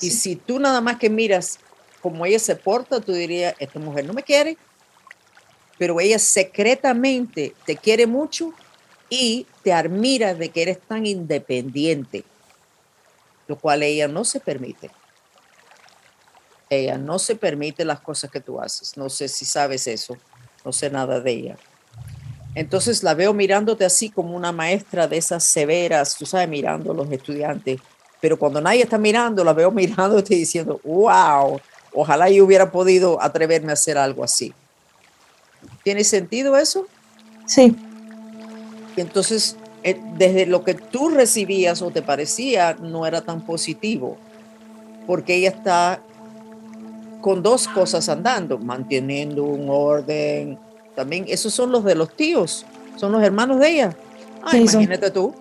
Y 0.00 0.10
si 0.10 0.36
tú 0.36 0.58
nada 0.58 0.80
más 0.80 0.96
que 0.96 1.10
miras 1.10 1.58
cómo 2.06 2.24
ella 2.24 2.38
se 2.38 2.54
porta, 2.54 3.00
tú 3.00 3.12
dirías, 3.12 3.56
esta 3.58 3.80
mujer 3.80 4.04
no 4.04 4.12
me 4.12 4.22
quiere, 4.22 4.56
pero 5.76 5.98
ella 5.98 6.20
secretamente 6.20 7.52
te 7.64 7.76
quiere 7.76 8.06
mucho 8.06 8.52
y 9.10 9.44
te 9.64 9.72
admira 9.72 10.32
de 10.32 10.50
que 10.50 10.62
eres 10.62 10.80
tan 10.80 11.04
independiente, 11.04 12.22
lo 13.48 13.58
cual 13.58 13.82
ella 13.82 14.06
no 14.06 14.24
se 14.24 14.38
permite. 14.38 14.88
Ella 16.70 16.96
no 16.96 17.18
se 17.18 17.34
permite 17.34 17.84
las 17.84 17.98
cosas 17.98 18.30
que 18.30 18.38
tú 18.38 18.60
haces. 18.60 18.96
No 18.96 19.10
sé 19.10 19.26
si 19.26 19.44
sabes 19.44 19.88
eso, 19.88 20.16
no 20.64 20.70
sé 20.72 20.90
nada 20.90 21.18
de 21.18 21.32
ella. 21.32 21.56
Entonces 22.54 23.02
la 23.02 23.14
veo 23.14 23.34
mirándote 23.34 23.84
así 23.84 24.10
como 24.10 24.36
una 24.36 24.52
maestra 24.52 25.08
de 25.08 25.16
esas 25.16 25.42
severas, 25.42 26.16
tú 26.16 26.24
sabes, 26.24 26.48
mirando 26.48 26.92
a 26.92 26.94
los 26.94 27.10
estudiantes. 27.10 27.80
Pero 28.20 28.38
cuando 28.38 28.60
nadie 28.60 28.82
está 28.82 28.96
mirando, 28.96 29.42
la 29.44 29.52
veo 29.52 29.70
mirándote 29.72 30.36
diciendo, 30.36 30.80
wow, 30.84 31.60
ojalá 31.96 32.30
yo 32.30 32.44
hubiera 32.44 32.70
podido 32.70 33.20
atreverme 33.20 33.70
a 33.70 33.72
hacer 33.72 33.98
algo 33.98 34.22
así. 34.22 34.52
¿Tiene 35.82 36.04
sentido 36.04 36.56
eso? 36.56 36.86
Sí. 37.46 37.74
Y 38.96 39.00
entonces, 39.00 39.56
eh, 39.82 40.00
desde 40.16 40.46
lo 40.46 40.62
que 40.62 40.74
tú 40.74 41.08
recibías 41.08 41.80
o 41.82 41.90
te 41.90 42.02
parecía, 42.02 42.74
no 42.74 43.06
era 43.06 43.22
tan 43.22 43.40
positivo, 43.44 44.16
porque 45.06 45.36
ella 45.36 45.50
está 45.50 46.00
con 47.20 47.42
dos 47.42 47.66
cosas 47.66 48.08
andando, 48.08 48.58
manteniendo 48.58 49.44
un 49.44 49.68
orden, 49.68 50.58
también 50.94 51.24
esos 51.28 51.52
son 51.54 51.72
los 51.72 51.82
de 51.82 51.94
los 51.94 52.14
tíos, 52.14 52.66
son 52.96 53.12
los 53.12 53.22
hermanos 53.22 53.58
de 53.58 53.70
ella. 53.70 53.96
Ah, 54.42 54.56
imagínate 54.56 55.10
tú, 55.10 55.34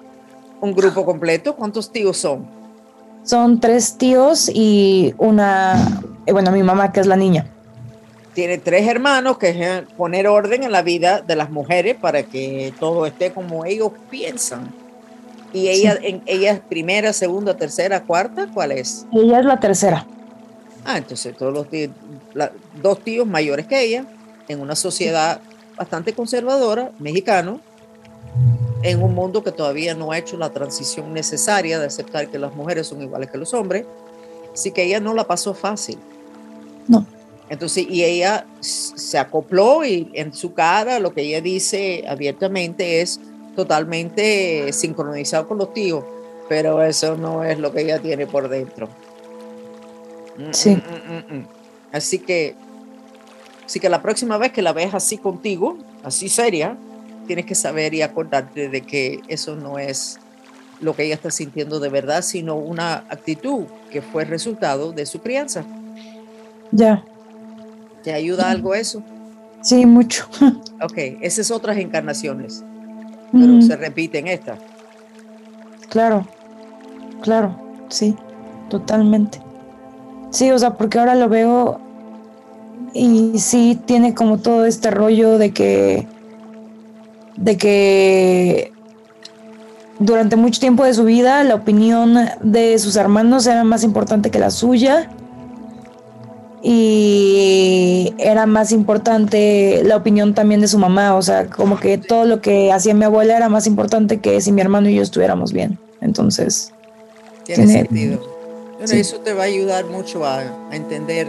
un 0.61 0.73
grupo 0.73 1.05
completo, 1.05 1.55
¿cuántos 1.55 1.91
tíos 1.91 2.17
son? 2.17 2.47
Son 3.23 3.59
tres 3.59 3.97
tíos 3.97 4.49
y 4.53 5.13
una, 5.17 6.01
eh, 6.25 6.31
bueno, 6.31 6.51
mi 6.51 6.63
mamá, 6.63 6.91
que 6.91 6.99
es 6.99 7.07
la 7.07 7.15
niña. 7.15 7.47
Tiene 8.33 8.57
tres 8.57 8.87
hermanos, 8.87 9.37
que 9.37 9.49
es 9.49 9.83
poner 9.95 10.27
orden 10.27 10.63
en 10.63 10.71
la 10.71 10.81
vida 10.81 11.21
de 11.21 11.35
las 11.35 11.49
mujeres 11.49 11.95
para 11.95 12.23
que 12.23 12.73
todo 12.79 13.05
esté 13.05 13.31
como 13.31 13.65
ellos 13.65 13.91
piensan. 14.09 14.73
¿Y 15.53 15.69
ella, 15.69 15.97
en, 16.01 16.21
ella 16.25 16.51
es 16.51 16.59
primera, 16.59 17.13
segunda, 17.13 17.55
tercera, 17.55 18.03
cuarta? 18.03 18.49
¿Cuál 18.53 18.73
es? 18.73 19.05
Ella 19.13 19.39
es 19.39 19.45
la 19.45 19.57
tercera. 19.57 20.05
Ah, 20.83 20.97
entonces 20.97 21.35
todos 21.37 21.53
los 21.53 21.69
tíos, 21.69 21.91
dos 22.81 22.99
tíos 22.99 23.25
mayores 23.25 23.65
que 23.65 23.81
ella, 23.81 24.05
en 24.49 24.59
una 24.59 24.75
sociedad 24.75 25.39
bastante 25.77 26.13
conservadora, 26.13 26.91
mexicano, 26.99 27.61
en 28.83 29.01
un 29.01 29.15
mundo 29.15 29.43
que 29.43 29.51
todavía 29.51 29.95
no 29.95 30.11
ha 30.11 30.17
hecho 30.17 30.37
la 30.37 30.51
transición 30.51 31.13
necesaria 31.13 31.79
de 31.79 31.87
aceptar 31.87 32.27
que 32.27 32.37
las 32.37 32.53
mujeres 32.53 32.87
son 32.87 33.01
iguales 33.01 33.31
que 33.31 33.37
los 33.37 33.53
hombres. 33.53 33.85
Así 34.53 34.71
que 34.71 34.83
ella 34.83 34.99
no 34.99 35.13
la 35.13 35.25
pasó 35.25 35.53
fácil. 35.53 35.97
No. 36.87 37.05
Entonces, 37.49 37.85
y 37.89 38.03
ella 38.03 38.45
se 38.59 39.17
acopló 39.17 39.85
y 39.85 40.09
en 40.13 40.33
su 40.33 40.53
cara 40.53 40.99
lo 40.99 41.13
que 41.13 41.21
ella 41.21 41.41
dice 41.41 42.03
abiertamente 42.07 43.01
es 43.01 43.19
totalmente 43.55 44.73
sincronizado 44.73 45.47
con 45.47 45.59
los 45.59 45.73
tíos, 45.73 46.03
pero 46.49 46.83
eso 46.83 47.15
no 47.15 47.43
es 47.43 47.59
lo 47.59 47.71
que 47.71 47.81
ella 47.81 47.99
tiene 47.99 48.25
por 48.25 48.49
dentro. 48.49 48.89
Mm, 50.37 50.51
sí. 50.51 50.71
Mm, 50.71 51.35
mm, 51.35 51.47
así 51.91 52.19
que, 52.19 52.55
así 53.63 53.79
que 53.79 53.89
la 53.89 54.01
próxima 54.01 54.37
vez 54.37 54.51
que 54.51 54.63
la 54.63 54.73
veas 54.73 54.95
así 54.95 55.17
contigo, 55.17 55.77
así 56.03 56.29
seria, 56.29 56.77
tienes 57.27 57.45
que 57.45 57.55
saber 57.55 57.93
y 57.93 58.01
acordarte 58.01 58.69
de 58.69 58.81
que 58.81 59.21
eso 59.27 59.55
no 59.55 59.77
es 59.77 60.19
lo 60.81 60.95
que 60.95 61.03
ella 61.03 61.15
está 61.15 61.31
sintiendo 61.31 61.79
de 61.79 61.89
verdad, 61.89 62.21
sino 62.23 62.55
una 62.55 63.05
actitud 63.09 63.65
que 63.91 64.01
fue 64.01 64.25
resultado 64.25 64.91
de 64.91 65.05
su 65.05 65.21
crianza. 65.21 65.63
Ya. 66.75 67.03
¿Te 68.03 68.13
ayuda 68.13 68.49
algo 68.51 68.75
eso? 68.75 69.01
Sí, 69.61 69.85
mucho. 69.85 70.27
Ok, 70.81 70.97
esas 71.21 71.51
otras 71.51 71.77
encarnaciones, 71.77 72.61
pero 73.31 73.61
se 73.61 73.77
repiten 73.77 74.27
estas. 74.27 74.59
Claro, 75.89 76.27
claro, 77.21 77.55
sí, 77.87 78.13
totalmente. 78.69 79.39
Sí, 80.31 80.51
o 80.51 80.59
sea, 80.59 80.71
porque 80.71 80.99
ahora 80.99 81.15
lo 81.15 81.29
veo 81.29 81.79
y 82.93 83.39
sí 83.39 83.79
tiene 83.85 84.13
como 84.13 84.37
todo 84.37 84.65
este 84.65 84.91
rollo 84.91 85.37
de 85.37 85.51
que 85.51 86.05
de 87.37 87.57
que 87.57 88.73
durante 89.99 90.35
mucho 90.35 90.59
tiempo 90.59 90.83
de 90.83 90.93
su 90.93 91.05
vida 91.05 91.41
la 91.45 91.55
opinión 91.55 92.17
de 92.41 92.77
sus 92.79 92.97
hermanos 92.97 93.47
era 93.47 93.63
más 93.63 93.85
importante 93.85 94.29
que 94.29 94.39
la 94.39 94.51
suya 94.51 95.09
y 96.67 98.13
era 98.17 98.47
más 98.47 98.71
importante 98.71 99.81
la 99.83 99.95
opinión 99.95 100.33
también 100.33 100.61
de 100.61 100.67
su 100.67 100.79
mamá, 100.79 101.15
o 101.15 101.21
sea, 101.21 101.47
como 101.47 101.79
que 101.79 101.97
todo 101.99 102.25
lo 102.25 102.41
que 102.41 102.71
hacía 102.71 102.95
mi 102.95 103.05
abuela 103.05 103.37
era 103.37 103.49
más 103.49 103.67
importante 103.67 104.19
que 104.19 104.41
si 104.41 104.51
mi 104.51 104.61
hermano 104.61 104.89
y 104.89 104.95
yo 104.95 105.03
estuviéramos 105.03 105.53
bien. 105.53 105.77
Entonces, 106.01 106.71
tiene, 107.43 107.67
sentido. 107.67 108.19
Eso 108.81 109.19
te 109.19 109.33
va 109.33 109.43
a 109.43 109.45
ayudar 109.45 109.85
mucho 109.85 110.25
a, 110.25 110.39
a 110.39 110.75
entender 110.75 111.27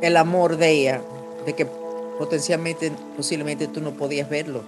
el 0.00 0.16
amor 0.16 0.56
de 0.56 0.70
ella, 0.70 1.02
de 1.44 1.52
que 1.52 1.66
potencialmente, 2.18 2.92
posiblemente 3.16 3.66
tú 3.66 3.80
no 3.80 3.90
podías 3.90 4.30
verlo 4.30 4.62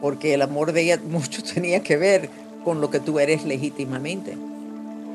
porque 0.00 0.34
el 0.34 0.42
amor 0.42 0.72
de 0.72 0.82
ella 0.82 1.00
mucho 1.08 1.42
tenía 1.42 1.82
que 1.82 1.96
ver 1.96 2.28
con 2.64 2.80
lo 2.80 2.90
que 2.90 3.00
tú 3.00 3.18
eres 3.18 3.44
legítimamente. 3.44 4.36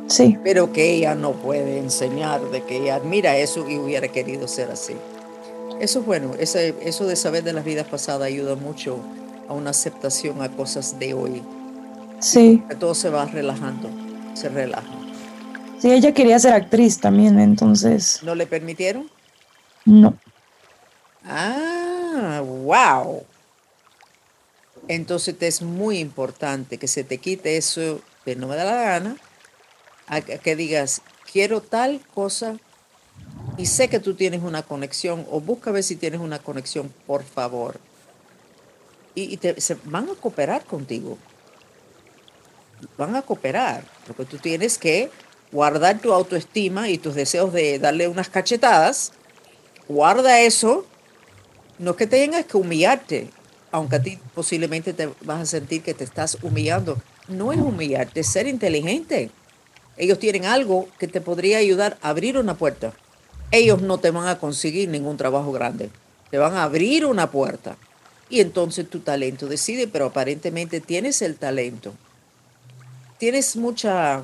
Sí. 0.08 0.38
Pero 0.44 0.72
que 0.72 0.94
ella 0.94 1.16
no 1.16 1.34
puede 1.34 1.80
enseñar 1.80 2.42
de 2.52 2.64
que 2.64 2.78
ella 2.78 2.96
admira 2.96 3.38
eso 3.38 3.68
y 3.70 3.78
hubiera 3.78 4.08
querido 4.08 4.48
ser 4.48 4.72
así. 4.72 4.96
Eso 5.80 6.00
es 6.00 6.06
bueno, 6.06 6.32
ese, 6.40 6.76
eso 6.82 7.06
de 7.06 7.16
saber 7.16 7.44
de 7.44 7.54
las 7.54 7.66
vidas 7.66 7.88
pasadas 7.88 8.28
ayuda 8.28 8.56
mucho 8.56 9.00
a 9.50 9.54
una 9.54 9.72
aceptación 9.72 10.42
a 10.42 10.50
cosas 10.50 11.00
de 11.00 11.14
hoy. 11.14 11.44
Sí. 12.20 12.64
Que 12.70 12.76
todo 12.76 12.96
se 12.96 13.10
va 13.10 13.26
relajando, 13.26 13.90
se 14.36 14.50
relaja. 14.50 14.88
Sí, 15.80 15.92
ella 15.92 16.14
quería 16.14 16.40
ser 16.40 16.54
actriz 16.54 17.00
también, 17.00 17.40
entonces. 17.40 18.22
¿No 18.24 18.36
le 18.36 18.48
permitieron? 18.48 19.10
No. 19.84 20.16
Ah, 21.26 22.42
wow. 22.42 23.24
Entonces 24.88 25.38
te 25.38 25.48
es 25.48 25.62
muy 25.62 26.00
importante 26.00 26.78
que 26.78 26.88
se 26.88 27.04
te 27.04 27.18
quite 27.18 27.58
eso 27.58 28.00
de 28.26 28.36
no 28.36 28.48
me 28.48 28.56
da 28.56 28.64
la 28.64 28.76
gana, 28.76 29.16
que 30.44 30.56
digas, 30.56 31.02
quiero 31.32 31.62
tal 31.62 32.02
cosa 32.14 32.58
y 33.58 33.66
sé 33.68 33.88
que 33.88 34.00
tú 34.00 34.16
tienes 34.16 34.44
una 34.44 34.64
conexión 34.64 35.26
o 35.30 35.40
busca 35.40 35.72
ver 35.72 35.84
si 35.84 35.96
tienes 35.96 36.20
una 36.20 36.40
conexión, 36.40 36.94
por 37.08 37.24
favor. 37.24 37.80
Y, 39.14 39.38
te, 39.38 39.56
van 39.86 40.10
a 40.10 40.16
cooperar 40.16 40.66
contigo. 40.66 41.18
Van 42.98 43.16
a 43.16 43.22
cooperar, 43.22 43.86
porque 44.06 44.26
tú 44.26 44.38
tienes 44.38 44.78
que 44.78 45.10
guardar 45.52 46.00
tu 46.00 46.12
autoestima 46.12 46.90
y 46.90 46.98
tus 46.98 47.16
deseos 47.16 47.54
de 47.54 47.80
darle 47.80 48.10
unas 48.10 48.28
cachetadas. 48.28 49.14
Guarda 49.88 50.42
eso. 50.42 50.86
No 51.80 51.92
es 51.92 51.98
que 51.98 52.08
tengas 52.08 52.46
que 52.46 52.58
humillarte, 52.58 53.30
aunque 53.72 53.96
a 53.96 54.02
ti 54.02 54.20
posiblemente 54.34 54.94
te 54.94 55.10
vas 55.22 55.42
a 55.42 55.46
sentir 55.46 55.82
que 55.82 55.94
te 55.94 56.04
estás 56.04 56.38
humillando, 56.42 57.02
no 57.28 57.52
es 57.52 57.60
humillarte, 57.60 58.22
es 58.22 58.28
ser 58.28 58.48
inteligente. 58.48 59.30
Ellos 59.98 60.20
tienen 60.20 60.46
algo 60.46 60.88
que 61.00 61.08
te 61.08 61.22
podría 61.22 61.58
ayudar 61.58 61.98
a 62.02 62.10
abrir 62.10 62.38
una 62.38 62.58
puerta. 62.58 62.94
Ellos 63.52 63.82
no 63.82 63.98
te 64.00 64.12
van 64.12 64.28
a 64.28 64.40
conseguir 64.40 64.90
ningún 64.90 65.18
trabajo 65.18 65.52
grande, 65.52 65.90
te 66.32 66.38
van 66.38 66.56
a 66.56 66.64
abrir 66.64 67.06
una 67.06 67.32
puerta. 67.32 67.78
Y 68.30 68.42
entonces 68.42 68.90
tu 68.90 69.00
talento 69.00 69.48
decide, 69.48 69.88
pero 69.88 70.08
aparentemente 70.08 70.82
tienes 70.82 71.22
el 71.22 71.36
talento. 71.36 71.94
Tienes 73.18 73.56
mucha... 73.56 74.22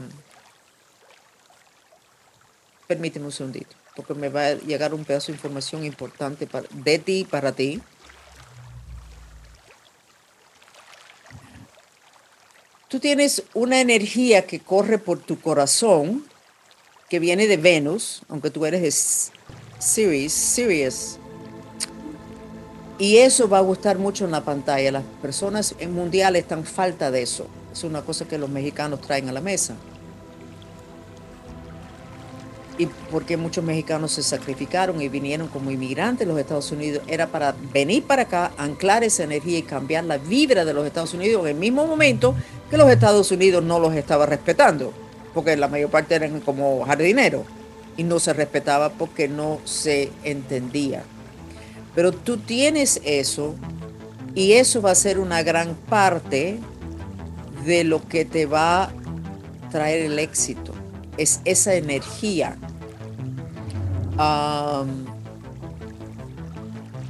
Permíteme 2.87 3.27
un 3.27 3.31
segundito, 3.31 3.73
porque 3.95 4.13
me 4.13 4.27
va 4.27 4.47
a 4.47 4.53
llegar 4.55 4.93
un 4.93 5.05
pedazo 5.05 5.27
de 5.27 5.37
información 5.37 5.85
importante 5.85 6.45
para, 6.47 6.67
de 6.71 6.99
ti 6.99 7.25
para 7.29 7.53
ti. 7.53 7.81
Tú 12.91 12.99
tienes 12.99 13.43
una 13.53 13.79
energía 13.79 14.45
que 14.45 14.59
corre 14.59 14.97
por 14.97 15.17
tu 15.17 15.39
corazón, 15.39 16.25
que 17.07 17.19
viene 17.19 17.47
de 17.47 17.55
Venus, 17.55 18.21
aunque 18.27 18.49
tú 18.49 18.65
eres 18.65 18.81
de 18.81 18.91
Sirius, 19.79 20.33
Sirius. 20.33 21.17
Y 22.99 23.19
eso 23.19 23.47
va 23.47 23.59
a 23.59 23.61
gustar 23.61 23.97
mucho 23.97 24.25
en 24.25 24.31
la 24.31 24.43
pantalla. 24.43 24.91
Las 24.91 25.05
personas 25.21 25.73
en 25.79 25.93
mundial 25.93 26.35
están 26.35 26.65
falta 26.65 27.11
de 27.11 27.21
eso. 27.21 27.47
Es 27.71 27.85
una 27.85 28.01
cosa 28.01 28.27
que 28.27 28.37
los 28.37 28.49
mexicanos 28.49 28.99
traen 28.99 29.29
a 29.29 29.31
la 29.31 29.39
mesa 29.39 29.77
y 32.81 32.87
porque 33.11 33.37
muchos 33.37 33.63
mexicanos 33.63 34.11
se 34.13 34.23
sacrificaron 34.23 34.99
y 35.01 35.07
vinieron 35.07 35.47
como 35.49 35.69
inmigrantes 35.69 36.25
a 36.25 36.29
los 36.31 36.39
Estados 36.39 36.71
Unidos, 36.71 37.03
era 37.07 37.27
para 37.27 37.53
venir 37.71 38.03
para 38.03 38.23
acá, 38.23 38.51
anclar 38.57 39.03
esa 39.03 39.23
energía 39.23 39.59
y 39.59 39.61
cambiar 39.61 40.05
la 40.05 40.17
vibra 40.17 40.65
de 40.65 40.73
los 40.73 40.85
Estados 40.87 41.13
Unidos 41.13 41.43
en 41.43 41.49
el 41.49 41.55
mismo 41.55 41.85
momento 41.85 42.33
que 42.71 42.77
los 42.77 42.89
Estados 42.89 43.29
Unidos 43.31 43.63
no 43.63 43.79
los 43.79 43.93
estaba 43.93 44.25
respetando, 44.25 44.93
porque 45.33 45.57
la 45.57 45.67
mayor 45.67 45.91
parte 45.91 46.15
eran 46.15 46.39
como 46.39 46.83
jardineros 46.85 47.43
y 47.97 48.03
no 48.03 48.17
se 48.17 48.31
respetaba 48.31 48.89
porque 48.89 49.27
no 49.27 49.59
se 49.65 50.09
entendía. 50.23 51.03
Pero 51.93 52.13
tú 52.13 52.37
tienes 52.37 53.01
eso 53.03 53.55
y 54.33 54.53
eso 54.53 54.81
va 54.81 54.91
a 54.91 54.95
ser 54.95 55.19
una 55.19 55.43
gran 55.43 55.75
parte 55.75 56.59
de 57.65 57.83
lo 57.83 58.01
que 58.07 58.23
te 58.23 58.45
va 58.45 58.85
a 58.85 58.91
traer 59.69 60.05
el 60.05 60.17
éxito 60.17 60.73
es 61.17 61.41
esa 61.45 61.75
energía. 61.75 62.57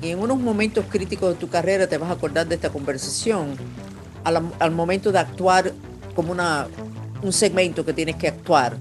y 0.01 0.09
en 0.09 0.19
unos 0.19 0.39
momentos 0.39 0.85
críticos 0.89 1.33
de 1.33 1.35
tu 1.35 1.49
carrera 1.49 1.85
te 1.85 1.97
vas 1.97 2.09
a 2.09 2.13
acordar 2.13 2.47
de 2.47 2.55
esta 2.55 2.69
conversación 2.69 3.55
al, 4.23 4.71
momento 4.71 5.11
de 5.11 5.19
actuar 5.19 5.71
como 6.15 6.31
una, 6.31 6.67
un 7.21 7.33
segmento 7.33 7.85
que 7.85 7.93
tienes 7.93 8.15
que 8.15 8.27
actuar 8.27 8.77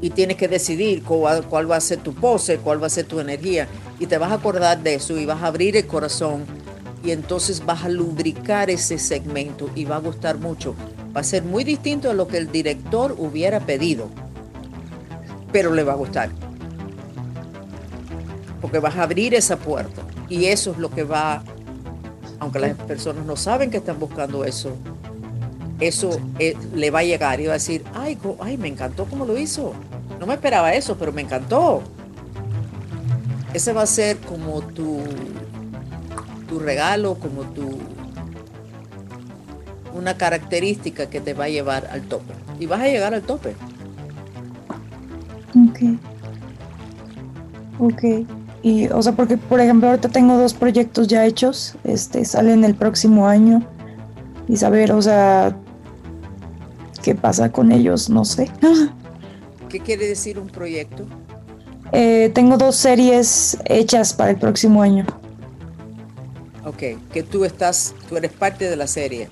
y 0.00 0.10
tienes 0.10 0.36
que 0.36 0.48
decidir 0.48 1.02
cuál, 1.02 1.44
cuál, 1.44 1.70
va 1.70 1.76
a 1.76 1.80
ser 1.80 1.98
tu 1.98 2.14
pose, 2.14 2.58
cuál 2.58 2.82
va 2.82 2.86
a 2.86 2.90
ser 2.90 3.06
tu 3.06 3.20
energía 3.20 3.66
y 3.98 4.06
te 4.06 4.18
vas 4.18 4.30
a 4.30 4.34
acordar 4.34 4.82
de 4.82 4.94
eso 4.94 5.18
y 5.18 5.26
vas 5.26 5.42
a 5.42 5.46
abrir 5.46 5.76
el 5.76 5.86
corazón 5.86 6.44
y 7.04 7.10
entonces 7.10 7.64
vas 7.64 7.84
a 7.84 7.88
lubricar 7.88 8.70
ese 8.70 8.98
segmento 8.98 9.70
y 9.74 9.84
va 9.84 9.96
a 9.96 10.00
gustar 10.00 10.38
mucho. 10.38 10.74
Va 11.16 11.20
a 11.20 11.24
ser 11.24 11.44
muy 11.44 11.62
distinto 11.62 12.10
a 12.10 12.14
lo 12.14 12.26
que 12.26 12.38
el 12.38 12.50
director 12.50 13.14
hubiera 13.18 13.60
pedido 13.60 14.08
pero 15.54 15.72
le 15.72 15.84
va 15.84 15.92
a 15.92 15.94
gustar. 15.94 16.30
Porque 18.60 18.80
vas 18.80 18.96
a 18.96 19.04
abrir 19.04 19.34
esa 19.34 19.56
puerta 19.56 20.02
y 20.28 20.46
eso 20.46 20.72
es 20.72 20.78
lo 20.78 20.90
que 20.90 21.04
va, 21.04 21.44
aunque 22.38 22.58
las 22.58 22.74
personas 22.74 23.24
no 23.24 23.36
saben 23.36 23.70
que 23.70 23.78
están 23.78 23.98
buscando 23.98 24.44
eso, 24.44 24.76
eso 25.80 26.18
eh, 26.38 26.56
le 26.74 26.90
va 26.90 27.00
a 27.00 27.04
llegar 27.04 27.40
y 27.40 27.46
va 27.46 27.52
a 27.52 27.54
decir, 27.54 27.84
ay, 27.94 28.18
ay, 28.40 28.56
me 28.56 28.68
encantó 28.68 29.06
cómo 29.06 29.24
lo 29.24 29.36
hizo. 29.38 29.72
No 30.20 30.26
me 30.26 30.34
esperaba 30.34 30.72
eso, 30.74 30.96
pero 30.96 31.12
me 31.12 31.22
encantó. 31.22 31.82
ese 33.52 33.72
va 33.72 33.82
a 33.82 33.86
ser 33.86 34.18
como 34.18 34.62
tu, 34.62 35.00
tu 36.48 36.58
regalo, 36.58 37.14
como 37.16 37.42
tu 37.42 37.78
una 39.94 40.16
característica 40.16 41.06
que 41.06 41.20
te 41.20 41.34
va 41.34 41.44
a 41.44 41.48
llevar 41.48 41.86
al 41.90 42.02
tope. 42.02 42.34
Y 42.58 42.66
vas 42.66 42.80
a 42.80 42.86
llegar 42.86 43.14
al 43.14 43.22
tope. 43.22 43.54
Ok. 45.54 45.80
Ok. 47.78 48.02
Y, 48.64 48.88
o 48.88 49.02
sea, 49.02 49.12
porque, 49.12 49.36
por 49.36 49.60
ejemplo, 49.60 49.90
ahorita 49.90 50.08
tengo 50.08 50.38
dos 50.38 50.54
proyectos 50.54 51.06
ya 51.06 51.26
hechos, 51.26 51.76
este, 51.84 52.24
salen 52.24 52.64
el 52.64 52.74
próximo 52.74 53.28
año. 53.28 53.62
Y 54.48 54.56
saber, 54.56 54.92
o 54.92 55.02
sea, 55.02 55.54
qué 57.02 57.14
pasa 57.14 57.52
con 57.52 57.72
ellos, 57.72 58.08
no 58.08 58.24
sé. 58.24 58.50
¿Qué 59.68 59.80
quiere 59.80 60.08
decir 60.08 60.38
un 60.38 60.46
proyecto? 60.46 61.04
Eh, 61.92 62.30
tengo 62.34 62.56
dos 62.56 62.76
series 62.76 63.58
hechas 63.66 64.14
para 64.14 64.30
el 64.30 64.38
próximo 64.38 64.80
año. 64.80 65.04
Ok, 66.64 66.82
que 67.12 67.22
tú 67.22 67.44
estás, 67.44 67.94
tú 68.08 68.16
eres 68.16 68.32
parte 68.32 68.70
de 68.70 68.76
la 68.76 68.86
serie. 68.86 69.28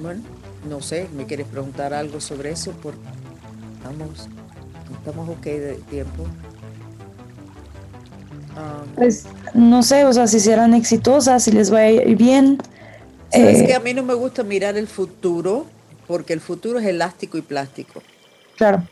Bueno, 0.00 0.22
no 0.66 0.80
sé, 0.80 1.06
¿me 1.14 1.26
quieres 1.26 1.46
preguntar 1.48 1.92
algo 1.92 2.18
sobre 2.18 2.50
eso? 2.50 2.72
Porque 2.82 2.98
estamos, 3.76 4.30
estamos 4.98 5.28
ok 5.28 5.44
de 5.44 5.74
tiempo. 5.90 6.24
Ah, 8.56 8.84
pues 8.94 9.26
no 9.54 9.82
sé, 9.82 10.04
o 10.04 10.12
sea, 10.12 10.26
si 10.26 10.40
serán 10.40 10.74
exitosas, 10.74 11.44
si 11.44 11.52
les 11.52 11.72
va 11.72 11.78
a 11.78 11.90
ir 11.90 12.16
bien. 12.16 12.58
Es 13.30 13.60
eh, 13.60 13.66
que 13.66 13.74
a 13.74 13.80
mí 13.80 13.94
no 13.94 14.02
me 14.02 14.14
gusta 14.14 14.42
mirar 14.42 14.76
el 14.76 14.86
futuro 14.86 15.66
porque 16.06 16.32
el 16.32 16.40
futuro 16.40 16.78
es 16.78 16.86
elástico 16.86 17.38
y 17.38 17.42
plástico. 17.42 18.02
Claro. 18.56 18.86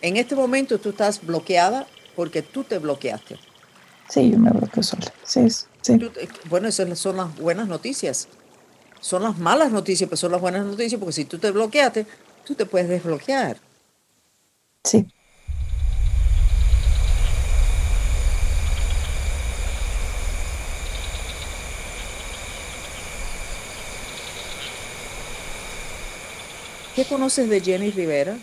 En 0.00 0.16
este 0.16 0.34
momento 0.34 0.78
tú 0.78 0.90
estás 0.90 1.24
bloqueada 1.24 1.86
porque 2.16 2.42
tú 2.42 2.64
te 2.64 2.78
bloqueaste. 2.78 3.38
Sí, 4.08 4.30
yo 4.30 4.38
me 4.38 4.50
bloqueo 4.50 4.82
sola. 4.82 5.12
Sí, 5.24 5.48
sí. 5.80 5.98
bueno, 6.50 6.68
esas 6.68 6.98
son 6.98 7.16
las 7.16 7.34
buenas 7.36 7.68
noticias. 7.68 8.28
Son 9.00 9.22
las 9.22 9.38
malas 9.38 9.70
noticias, 9.70 10.08
pero 10.08 10.16
son 10.16 10.32
las 10.32 10.40
buenas 10.40 10.64
noticias 10.64 10.98
porque 10.98 11.12
si 11.12 11.24
tú 11.24 11.38
te 11.38 11.50
bloqueaste, 11.50 12.06
tú 12.44 12.54
te 12.54 12.66
puedes 12.66 12.88
desbloquear. 12.88 13.56
Sí. 14.82 15.06
¿Qué 26.94 27.04
conoces 27.04 27.48
de 27.48 27.60
Jenny 27.60 27.90
Rivera? 27.90 28.38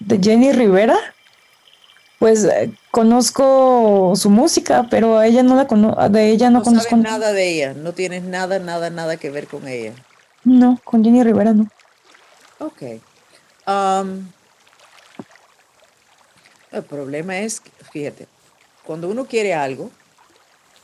¿De 0.00 0.18
Jenny 0.18 0.52
Rivera? 0.52 0.96
Pues 2.18 2.44
eh, 2.44 2.72
conozco 2.90 4.14
su 4.16 4.30
música, 4.30 4.86
pero 4.90 5.18
a 5.18 5.26
ella 5.26 5.42
no 5.42 5.56
la 5.56 5.66
conozco, 5.66 6.08
de 6.08 6.30
ella 6.30 6.50
no, 6.50 6.62
conozco 6.62 6.96
nada 6.96 7.32
de 7.32 7.48
ella, 7.48 7.74
no 7.74 7.92
tienes 7.92 8.22
nada, 8.22 8.58
nada, 8.58 8.88
nada 8.90 9.18
que 9.18 9.30
ver 9.30 9.46
con 9.46 9.68
ella. 9.68 9.92
No, 10.42 10.80
con 10.84 11.04
Jenny 11.04 11.22
Rivera 11.22 11.52
no. 11.52 11.68
Ok. 12.58 12.82
Um, 13.66 14.26
el 16.72 16.82
problema 16.82 17.38
es, 17.38 17.62
fíjate, 17.92 18.26
cuando 18.84 19.08
uno 19.08 19.26
quiere 19.26 19.54
algo, 19.54 19.90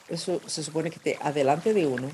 eso 0.09 0.41
se 0.47 0.63
supone 0.63 0.91
que 0.91 0.97
esté 0.97 1.19
adelante 1.23 1.73
de 1.73 1.87
uno 1.87 2.11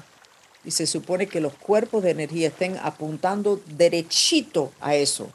y 0.65 0.71
se 0.71 0.87
supone 0.87 1.27
que 1.27 1.41
los 1.41 1.55
cuerpos 1.55 2.03
de 2.03 2.11
energía 2.11 2.49
estén 2.49 2.77
apuntando 2.83 3.61
derechito 3.67 4.73
a 4.81 4.95
eso. 4.95 5.31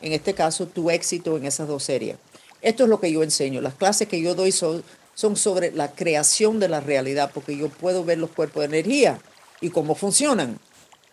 En 0.00 0.12
este 0.12 0.34
caso, 0.34 0.66
tu 0.66 0.90
éxito 0.90 1.36
en 1.36 1.44
esas 1.44 1.68
dos 1.68 1.84
series. 1.84 2.16
Esto 2.62 2.84
es 2.84 2.90
lo 2.90 3.00
que 3.00 3.12
yo 3.12 3.22
enseño. 3.22 3.60
Las 3.60 3.74
clases 3.74 4.08
que 4.08 4.20
yo 4.20 4.34
doy 4.34 4.52
son, 4.52 4.82
son 5.14 5.36
sobre 5.36 5.72
la 5.72 5.92
creación 5.92 6.58
de 6.58 6.68
la 6.68 6.80
realidad, 6.80 7.30
porque 7.34 7.56
yo 7.56 7.68
puedo 7.68 8.04
ver 8.04 8.18
los 8.18 8.30
cuerpos 8.30 8.60
de 8.60 8.66
energía 8.66 9.18
y 9.60 9.70
cómo 9.70 9.94
funcionan. 9.94 10.58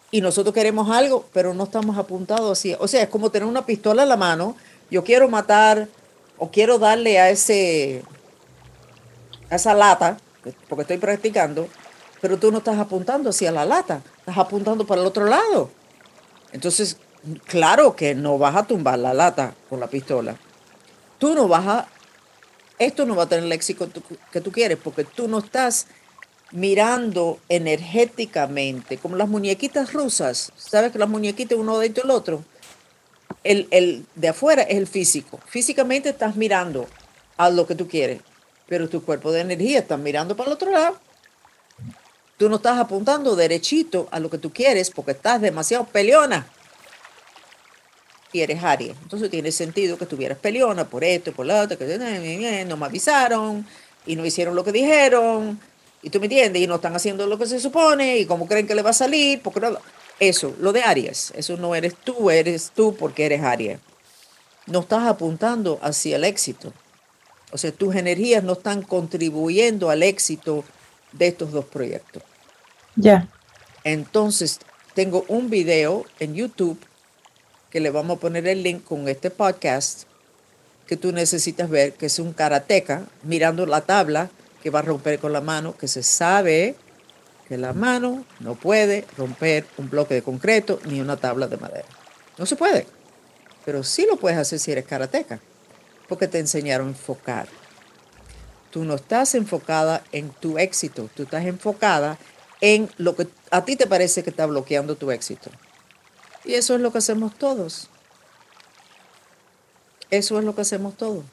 Y 0.09 0.22
nosotros 0.22 0.53
queremos 0.53 0.89
algo, 0.89 1.26
pero 1.34 1.53
no 1.53 1.65
estamos 1.65 1.97
apuntados 1.97 2.57
así. 2.57 2.76
O 2.80 2.88
sea, 2.88 3.03
es 3.03 3.09
como 3.09 3.30
tener 3.30 3.47
una 3.47 3.65
pistola 3.65 4.03
en 4.03 4.09
la 4.09 4.18
mano. 4.18 4.55
Yo 4.89 5.03
quiero 5.03 5.28
matar 5.28 5.89
o 6.38 6.49
quiero 6.49 6.80
darle 6.80 7.20
a 7.20 7.30
ese 7.30 8.03
a 9.49 9.55
esa 9.55 9.74
lata, 9.74 10.18
porque 10.68 10.82
estoy 10.82 10.97
practicando, 10.97 11.68
pero 12.22 12.38
tú 12.38 12.51
no 12.51 12.59
estás 12.59 12.78
apuntando 12.80 13.30
hacia 13.30 13.51
la 13.51 13.65
lata, 13.65 14.01
estás 14.20 14.38
apuntando 14.38 14.86
para 14.86 15.01
el 15.01 15.07
otro 15.07 15.26
lado. 15.26 15.70
Entonces, 16.51 16.97
claro 17.45 17.95
que 17.95 18.15
no 18.15 18.38
vas 18.38 18.55
a 18.55 18.63
tumbar 18.63 18.99
la 18.99 19.13
lata 19.13 19.53
con 19.70 19.80
la 19.80 19.88
pistola. 19.88 20.36
Tú 21.18 21.36
no 21.36 21.47
vas 21.47 21.68
a, 21.68 21.88
esto 22.80 23.05
no 23.05 23.15
va 23.15 23.24
a 23.24 23.30
tener 23.30 23.45
el 23.45 23.51
éxito 23.51 23.89
que 24.32 24.41
tú 24.41 24.51
quieres 24.51 24.78
porque 24.82 25.03
tú 25.03 25.28
no 25.28 25.39
estás 25.39 25.88
mirando 26.51 27.39
energéticamente, 27.49 28.97
como 28.97 29.15
las 29.15 29.28
muñequitas 29.28 29.93
rusas. 29.93 30.51
¿Sabes 30.55 30.91
que 30.91 30.99
las 30.99 31.09
muñequitas 31.09 31.57
uno 31.57 31.78
dentro 31.80 32.03
del 32.03 32.11
otro? 32.11 32.43
El, 33.43 33.68
el 33.72 34.05
de 34.15 34.30
afuera 34.30 34.61
es 34.63 34.78
el 34.78 34.88
físico. 34.88 35.39
Físicamente 35.47 36.09
estás 36.09 36.36
mirando 36.36 36.88
a 37.38 37.49
lo 37.49 37.68
que 37.68 37.76
tú 37.76 37.88
quieres, 37.88 38.22
pero 38.68 38.89
tu 38.89 39.03
cuerpo 39.03 39.32
de 39.32 39.41
energía 39.41 39.80
está 39.80 39.97
mirando 39.97 40.36
para 40.36 40.49
el 40.49 40.53
otro 40.53 40.72
lado. 40.72 40.99
Tú 42.38 42.49
no 42.49 42.57
estás 42.57 42.77
apuntando 42.77 43.35
derechito 43.35 44.07
a 44.11 44.19
lo 44.19 44.29
que 44.29 44.38
tú 44.38 44.53
quieres 44.53 44.91
porque 44.91 45.11
estás 45.11 45.41
demasiado 45.41 45.85
peleona. 45.85 46.47
Y 48.31 48.41
eres 48.41 48.63
Aries. 48.63 48.95
Entonces 49.01 49.31
tiene 49.31 49.51
sentido 49.51 49.97
que 49.97 50.03
estuvieras 50.03 50.38
peleona 50.38 50.88
por 50.88 51.03
esto, 51.03 51.31
por 51.31 51.45
lo 51.45 51.59
otro, 51.59 51.77
que 51.77 52.65
no 52.67 52.77
me 52.77 52.85
avisaron 52.85 53.65
y 54.05 54.15
no 54.15 54.25
hicieron 54.25 54.55
lo 54.55 54.63
que 54.63 54.71
dijeron. 54.71 55.59
Y 56.03 56.11
tú 56.11 56.19
me 56.19 56.27
entiendes, 56.27 56.61
y 56.61 56.67
no 56.67 56.75
están 56.75 56.95
haciendo 56.95 57.25
lo 57.25 57.39
que 57.39 57.47
se 57.47 57.59
supone, 57.59 58.19
y 58.19 58.25
cómo 58.25 58.47
creen 58.47 58.67
que 58.67 58.75
le 58.75 58.83
va 58.83 58.91
a 58.91 58.93
salir, 58.93 59.41
porque 59.41 59.59
eso, 60.19 60.55
lo 60.59 60.71
de 60.71 60.83
Aries, 60.83 61.33
eso 61.35 61.57
no 61.57 61.73
eres 61.73 61.95
tú, 61.95 62.29
eres 62.29 62.71
tú 62.75 62.95
porque 62.95 63.25
eres 63.25 63.41
Aries. 63.41 63.79
No 64.67 64.81
estás 64.81 65.07
apuntando 65.07 65.79
hacia 65.81 66.17
el 66.17 66.23
éxito. 66.23 66.71
O 67.51 67.57
sea, 67.57 67.71
tus 67.71 67.95
energías 67.95 68.43
no 68.43 68.53
están 68.53 68.83
contribuyendo 68.83 69.89
al 69.89 70.03
éxito 70.03 70.63
de 71.12 71.28
estos 71.28 71.51
dos 71.51 71.66
proyectos. 71.66 72.24
Ya. 72.95 73.28
Entonces, 73.84 74.60
tengo 74.93 75.26
un 75.28 75.49
video 75.49 76.05
en 76.20 76.36
YouTube 76.36 76.80
que 77.70 77.80
le 77.80 77.89
vamos 77.89 78.18
a 78.18 78.20
poner 78.20 78.47
el 78.47 78.64
link 78.64 78.84
con 78.84 79.08
este 79.08 79.30
podcast 79.30 80.03
que 80.88 80.97
tú 80.97 81.12
necesitas 81.12 81.70
ver, 81.70 81.93
que 81.93 82.08
es 82.08 82.18
un 82.18 82.34
karateca 82.34 83.03
mirando 83.24 83.66
la 83.66 83.82
tabla 83.82 84.30
que 84.64 84.70
va 84.70 84.80
a 84.80 84.84
romper 84.84 85.20
con 85.20 85.34
la 85.34 85.41
mano, 85.41 85.76
que 85.78 85.88
se 85.88 86.01
sabe 86.01 86.76
que 87.47 87.58
la 87.58 87.74
mano 87.74 88.26
no 88.39 88.55
puede 88.55 89.05
romper 89.18 89.66
un 89.78 89.89
bloque 89.89 90.16
de 90.16 90.22
concreto 90.22 90.80
ni 90.86 90.99
una 90.99 91.18
tabla 91.18 91.47
de 91.47 91.58
madera. 91.58 91.88
No 92.38 92.45
se 92.45 92.55
puede. 92.55 92.88
Pero 93.66 93.84
sí 93.84 94.05
lo 94.10 94.18
puedes 94.18 94.38
hacer 94.38 94.60
si 94.60 94.72
eres 94.72 94.86
karateca, 94.86 95.39
porque 96.08 96.28
te 96.28 96.39
enseñaron 96.39 96.88
a 96.88 96.91
enfocar. 96.91 97.47
Tú 98.72 98.86
no 98.86 98.95
estás 98.95 99.36
enfocada 99.36 100.03
en 100.11 100.30
tu 100.30 100.57
éxito, 100.57 101.09
tú 101.15 101.24
estás 101.24 101.45
enfocada 101.45 102.18
en 102.61 102.89
lo 102.97 103.15
que 103.15 103.28
a 103.51 103.65
ti 103.65 103.76
te 103.76 103.88
parece 103.88 104.24
que 104.24 104.30
está 104.30 104.45
bloqueando 104.45 104.95
tu 104.95 105.11
éxito. 105.11 105.49
Y 106.43 106.53
eso 106.53 106.76
es 106.76 106.82
lo 106.82 106.91
que 106.91 106.99
hacemos 106.99 107.36
todos. 107.36 107.89
Eso 110.09 110.39
es 110.39 110.45
lo 110.45 110.55
que 110.55 110.61
hacemos 110.61 110.95
todos. 110.95 111.24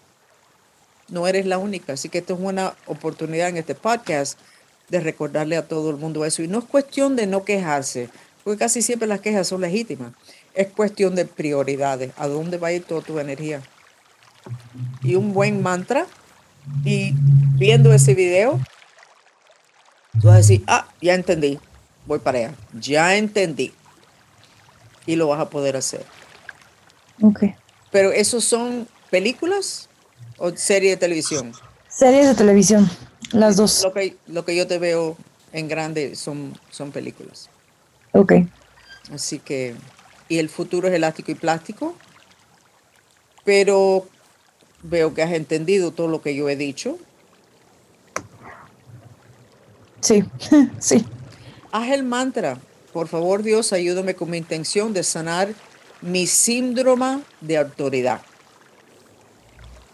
No 1.09 1.27
eres 1.27 1.47
la 1.47 1.59
única. 1.59 1.93
Así 1.93 2.09
que 2.09 2.19
esto 2.19 2.35
es 2.35 2.41
una 2.41 2.75
oportunidad 2.87 3.49
en 3.49 3.57
este 3.57 3.75
podcast 3.75 4.39
de 4.89 5.01
recordarle 5.01 5.57
a 5.57 5.69
todo 5.69 5.91
el 5.91 5.97
mundo 5.97 6.25
eso. 6.25 6.43
Y 6.43 6.49
no 6.49 6.59
es 6.59 6.65
cuestión 6.65 7.17
de 7.17 7.27
no 7.27 7.45
quejarse, 7.45 8.11
porque 8.43 8.59
casi 8.59 8.83
siempre 8.83 9.09
las 9.09 9.21
quejas 9.21 9.49
son 9.49 9.61
legítimas. 9.61 10.13
Es 10.55 10.69
cuestión 10.69 11.15
de 11.15 11.25
prioridades. 11.25 12.13
¿A 12.17 12.29
dónde 12.29 12.59
va 12.59 12.69
a 12.69 12.73
ir 12.73 12.85
toda 12.85 13.01
tu 13.01 13.19
energía? 13.19 13.63
Y 15.03 15.15
un 15.15 15.33
buen 15.33 15.63
mantra. 15.63 16.07
Y 16.85 17.13
viendo 17.57 17.93
ese 17.93 18.15
video, 18.15 18.61
Tú 20.21 20.29
vas 20.29 20.35
a 20.35 20.39
decir, 20.39 20.63
ah, 20.67 20.87
ya 21.01 21.15
entendí, 21.15 21.59
voy 22.07 22.21
para 22.21 22.39
allá, 22.39 22.55
ya 22.79 23.17
entendí. 23.17 23.73
Y 25.07 25.17
lo 25.17 25.29
vas 25.29 25.41
a 25.41 25.51
poder 25.51 25.77
hacer. 25.77 26.05
Ok. 27.21 27.45
Pero 27.91 28.13
esos 28.13 28.45
son 28.45 28.89
películas 29.11 29.89
o 30.39 30.51
series 30.57 30.93
de 30.93 30.97
televisión? 30.97 31.53
Series 31.89 32.27
de 32.29 32.35
televisión, 32.35 32.89
las 33.33 33.57
dos. 33.57 33.83
Lo 33.85 33.93
que, 33.93 34.17
lo 34.27 34.45
que 34.45 34.57
yo 34.57 34.67
te 34.67 34.79
veo 34.79 35.17
en 35.53 35.69
grande 35.69 36.17
son, 36.17 36.59
son 36.71 36.91
películas. 36.91 37.51
Ok. 38.13 38.35
Así 39.13 39.39
que, 39.39 39.75
y 40.29 40.39
el 40.39 40.49
futuro 40.49 40.89
es 40.89 40.95
elástico 40.95 41.33
y 41.33 41.35
plástico, 41.35 41.95
pero 43.45 44.07
veo 44.85 45.13
que 45.13 45.23
has 45.23 45.33
entendido 45.33 45.91
todo 45.91 46.07
lo 46.07 46.23
que 46.23 46.37
yo 46.37 46.49
he 46.49 46.57
dicho 46.57 46.99
Sí, 50.05 50.23
sí. 50.81 51.03
Haz 51.73 51.91
el 51.93 52.03
mantra. 52.03 52.59
Por 52.93 53.09
favor, 53.09 53.43
Dios, 53.43 53.73
ayúdame 53.73 54.15
con 54.15 54.29
mi 54.29 54.37
intención 54.37 54.93
de 54.93 55.03
sanar 55.03 55.55
mi 56.03 56.27
síndrome 56.27 57.23
de 57.41 57.57
autoridad. 57.57 58.21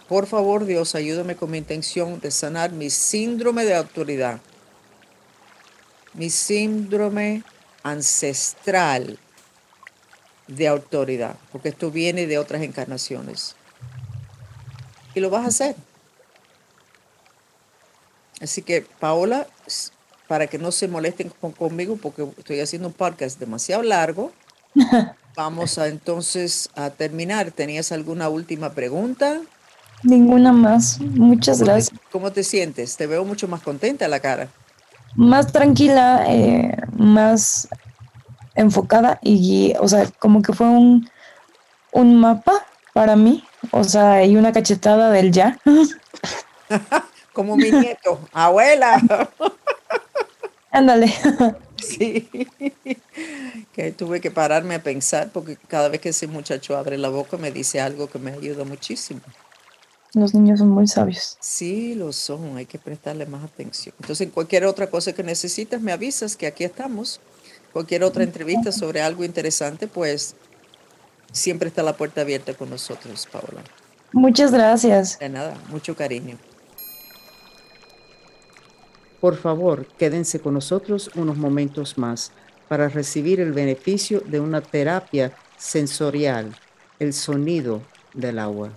Por 0.09 0.26
favor, 0.26 0.66
Dios, 0.66 0.97
ayúdame 0.97 1.36
con 1.36 1.53
mi 1.53 1.59
intención 1.59 2.18
de 2.18 2.32
sanar 2.32 2.72
mi 2.72 2.91
síndrome 2.91 3.64
de 3.64 3.76
autoridad, 3.76 4.41
mi 6.14 6.28
síndrome 6.28 7.45
ancestral 7.84 9.16
de 10.49 10.66
autoridad, 10.66 11.36
porque 11.53 11.68
esto 11.68 11.93
viene 11.93 12.26
de 12.26 12.38
otras 12.38 12.62
encarnaciones. 12.62 13.55
Y 15.14 15.20
lo 15.20 15.30
vas 15.30 15.44
a 15.44 15.48
hacer. 15.48 15.76
Así 18.40 18.62
que, 18.62 18.82
Paola, 18.98 19.46
para 20.28 20.46
que 20.46 20.58
no 20.58 20.72
se 20.72 20.88
molesten 20.88 21.30
conmigo, 21.58 21.96
porque 21.96 22.26
estoy 22.38 22.61
haciendo 22.61 22.88
un 22.88 22.94
podcast 22.94 23.38
demasiado 23.38 23.82
largo, 23.82 24.32
vamos 25.36 25.78
a 25.78 25.88
entonces 25.88 26.70
a 26.74 26.90
terminar. 26.90 27.50
¿Tenías 27.50 27.92
alguna 27.92 28.28
última 28.28 28.72
pregunta? 28.72 29.40
Ninguna 30.02 30.52
más. 30.52 31.00
Muchas 31.00 31.61
gracias. 31.61 31.98
¿Cómo 32.11 32.32
te 32.32 32.42
sientes? 32.42 32.96
Te 32.96 33.06
veo 33.06 33.24
mucho 33.24 33.48
más 33.48 33.61
contenta 33.61 34.08
la 34.08 34.20
cara. 34.20 34.48
Más 35.16 35.52
tranquila, 35.52 36.24
eh, 36.28 36.76
más 36.96 37.68
enfocada 38.54 39.18
y, 39.22 39.74
o 39.80 39.88
sea, 39.88 40.08
como 40.18 40.42
que 40.42 40.52
fue 40.52 40.68
un, 40.68 41.08
un 41.92 42.20
mapa 42.20 42.64
para 42.92 43.16
mí, 43.16 43.44
o 43.70 43.84
sea, 43.84 44.24
y 44.24 44.36
una 44.36 44.52
cachetada 44.52 45.11
del 45.11 45.32
ya. 45.32 45.58
como 47.32 47.56
mi 47.56 47.70
nieto, 47.70 48.20
abuela. 48.32 49.00
Ándale. 50.70 51.12
Sí, 51.76 52.28
que 53.72 53.92
tuve 53.92 54.20
que 54.20 54.30
pararme 54.30 54.76
a 54.76 54.82
pensar 54.82 55.30
porque 55.32 55.56
cada 55.68 55.88
vez 55.88 56.00
que 56.00 56.11
ese 56.11 56.26
muchacho 56.26 56.76
abre 56.76 56.98
la 56.98 57.08
boca 57.08 57.36
me 57.36 57.50
dice 57.50 57.80
algo 57.80 58.08
que 58.08 58.18
me 58.18 58.32
ayuda 58.32 58.64
muchísimo. 58.64 59.20
Los 60.12 60.34
niños 60.34 60.58
son 60.58 60.70
muy 60.70 60.88
sabios. 60.88 61.36
Sí, 61.40 61.94
lo 61.94 62.12
son, 62.12 62.56
hay 62.56 62.66
que 62.66 62.78
prestarle 62.78 63.26
más 63.26 63.44
atención. 63.44 63.94
Entonces, 64.00 64.28
cualquier 64.32 64.64
otra 64.64 64.88
cosa 64.88 65.12
que 65.12 65.22
necesites, 65.22 65.80
me 65.80 65.92
avisas 65.92 66.36
que 66.36 66.46
aquí 66.46 66.64
estamos. 66.64 67.20
Cualquier 67.72 68.02
otra 68.02 68.24
entrevista 68.24 68.72
sobre 68.72 69.00
algo 69.00 69.22
interesante, 69.22 69.86
pues 69.86 70.34
siempre 71.33 71.68
está 71.68 71.83
la 71.83 71.97
puerta 71.97 72.22
abierta 72.22 72.55
con 72.55 72.70
nosotros, 72.70 73.28
Paola. 73.31 73.62
Muchas 74.12 74.53
gracias. 74.53 75.18
De 75.18 75.28
nada, 75.28 75.57
mucho 75.68 75.95
cariño. 75.95 76.37
Por 79.20 79.37
favor, 79.37 79.87
quédense 79.99 80.41
con 80.41 80.55
nosotros 80.55 81.11
unos 81.14 81.37
momentos 81.37 81.99
más 81.99 82.33
para 82.68 82.89
recibir 82.89 83.41
el 83.41 83.53
beneficio 83.53 84.20
de 84.20 84.41
una 84.41 84.61
terapia 84.62 85.33
sensorial, 85.59 86.57
el 86.99 87.12
sonido 87.12 87.83
del 88.14 88.39
agua. 88.39 88.70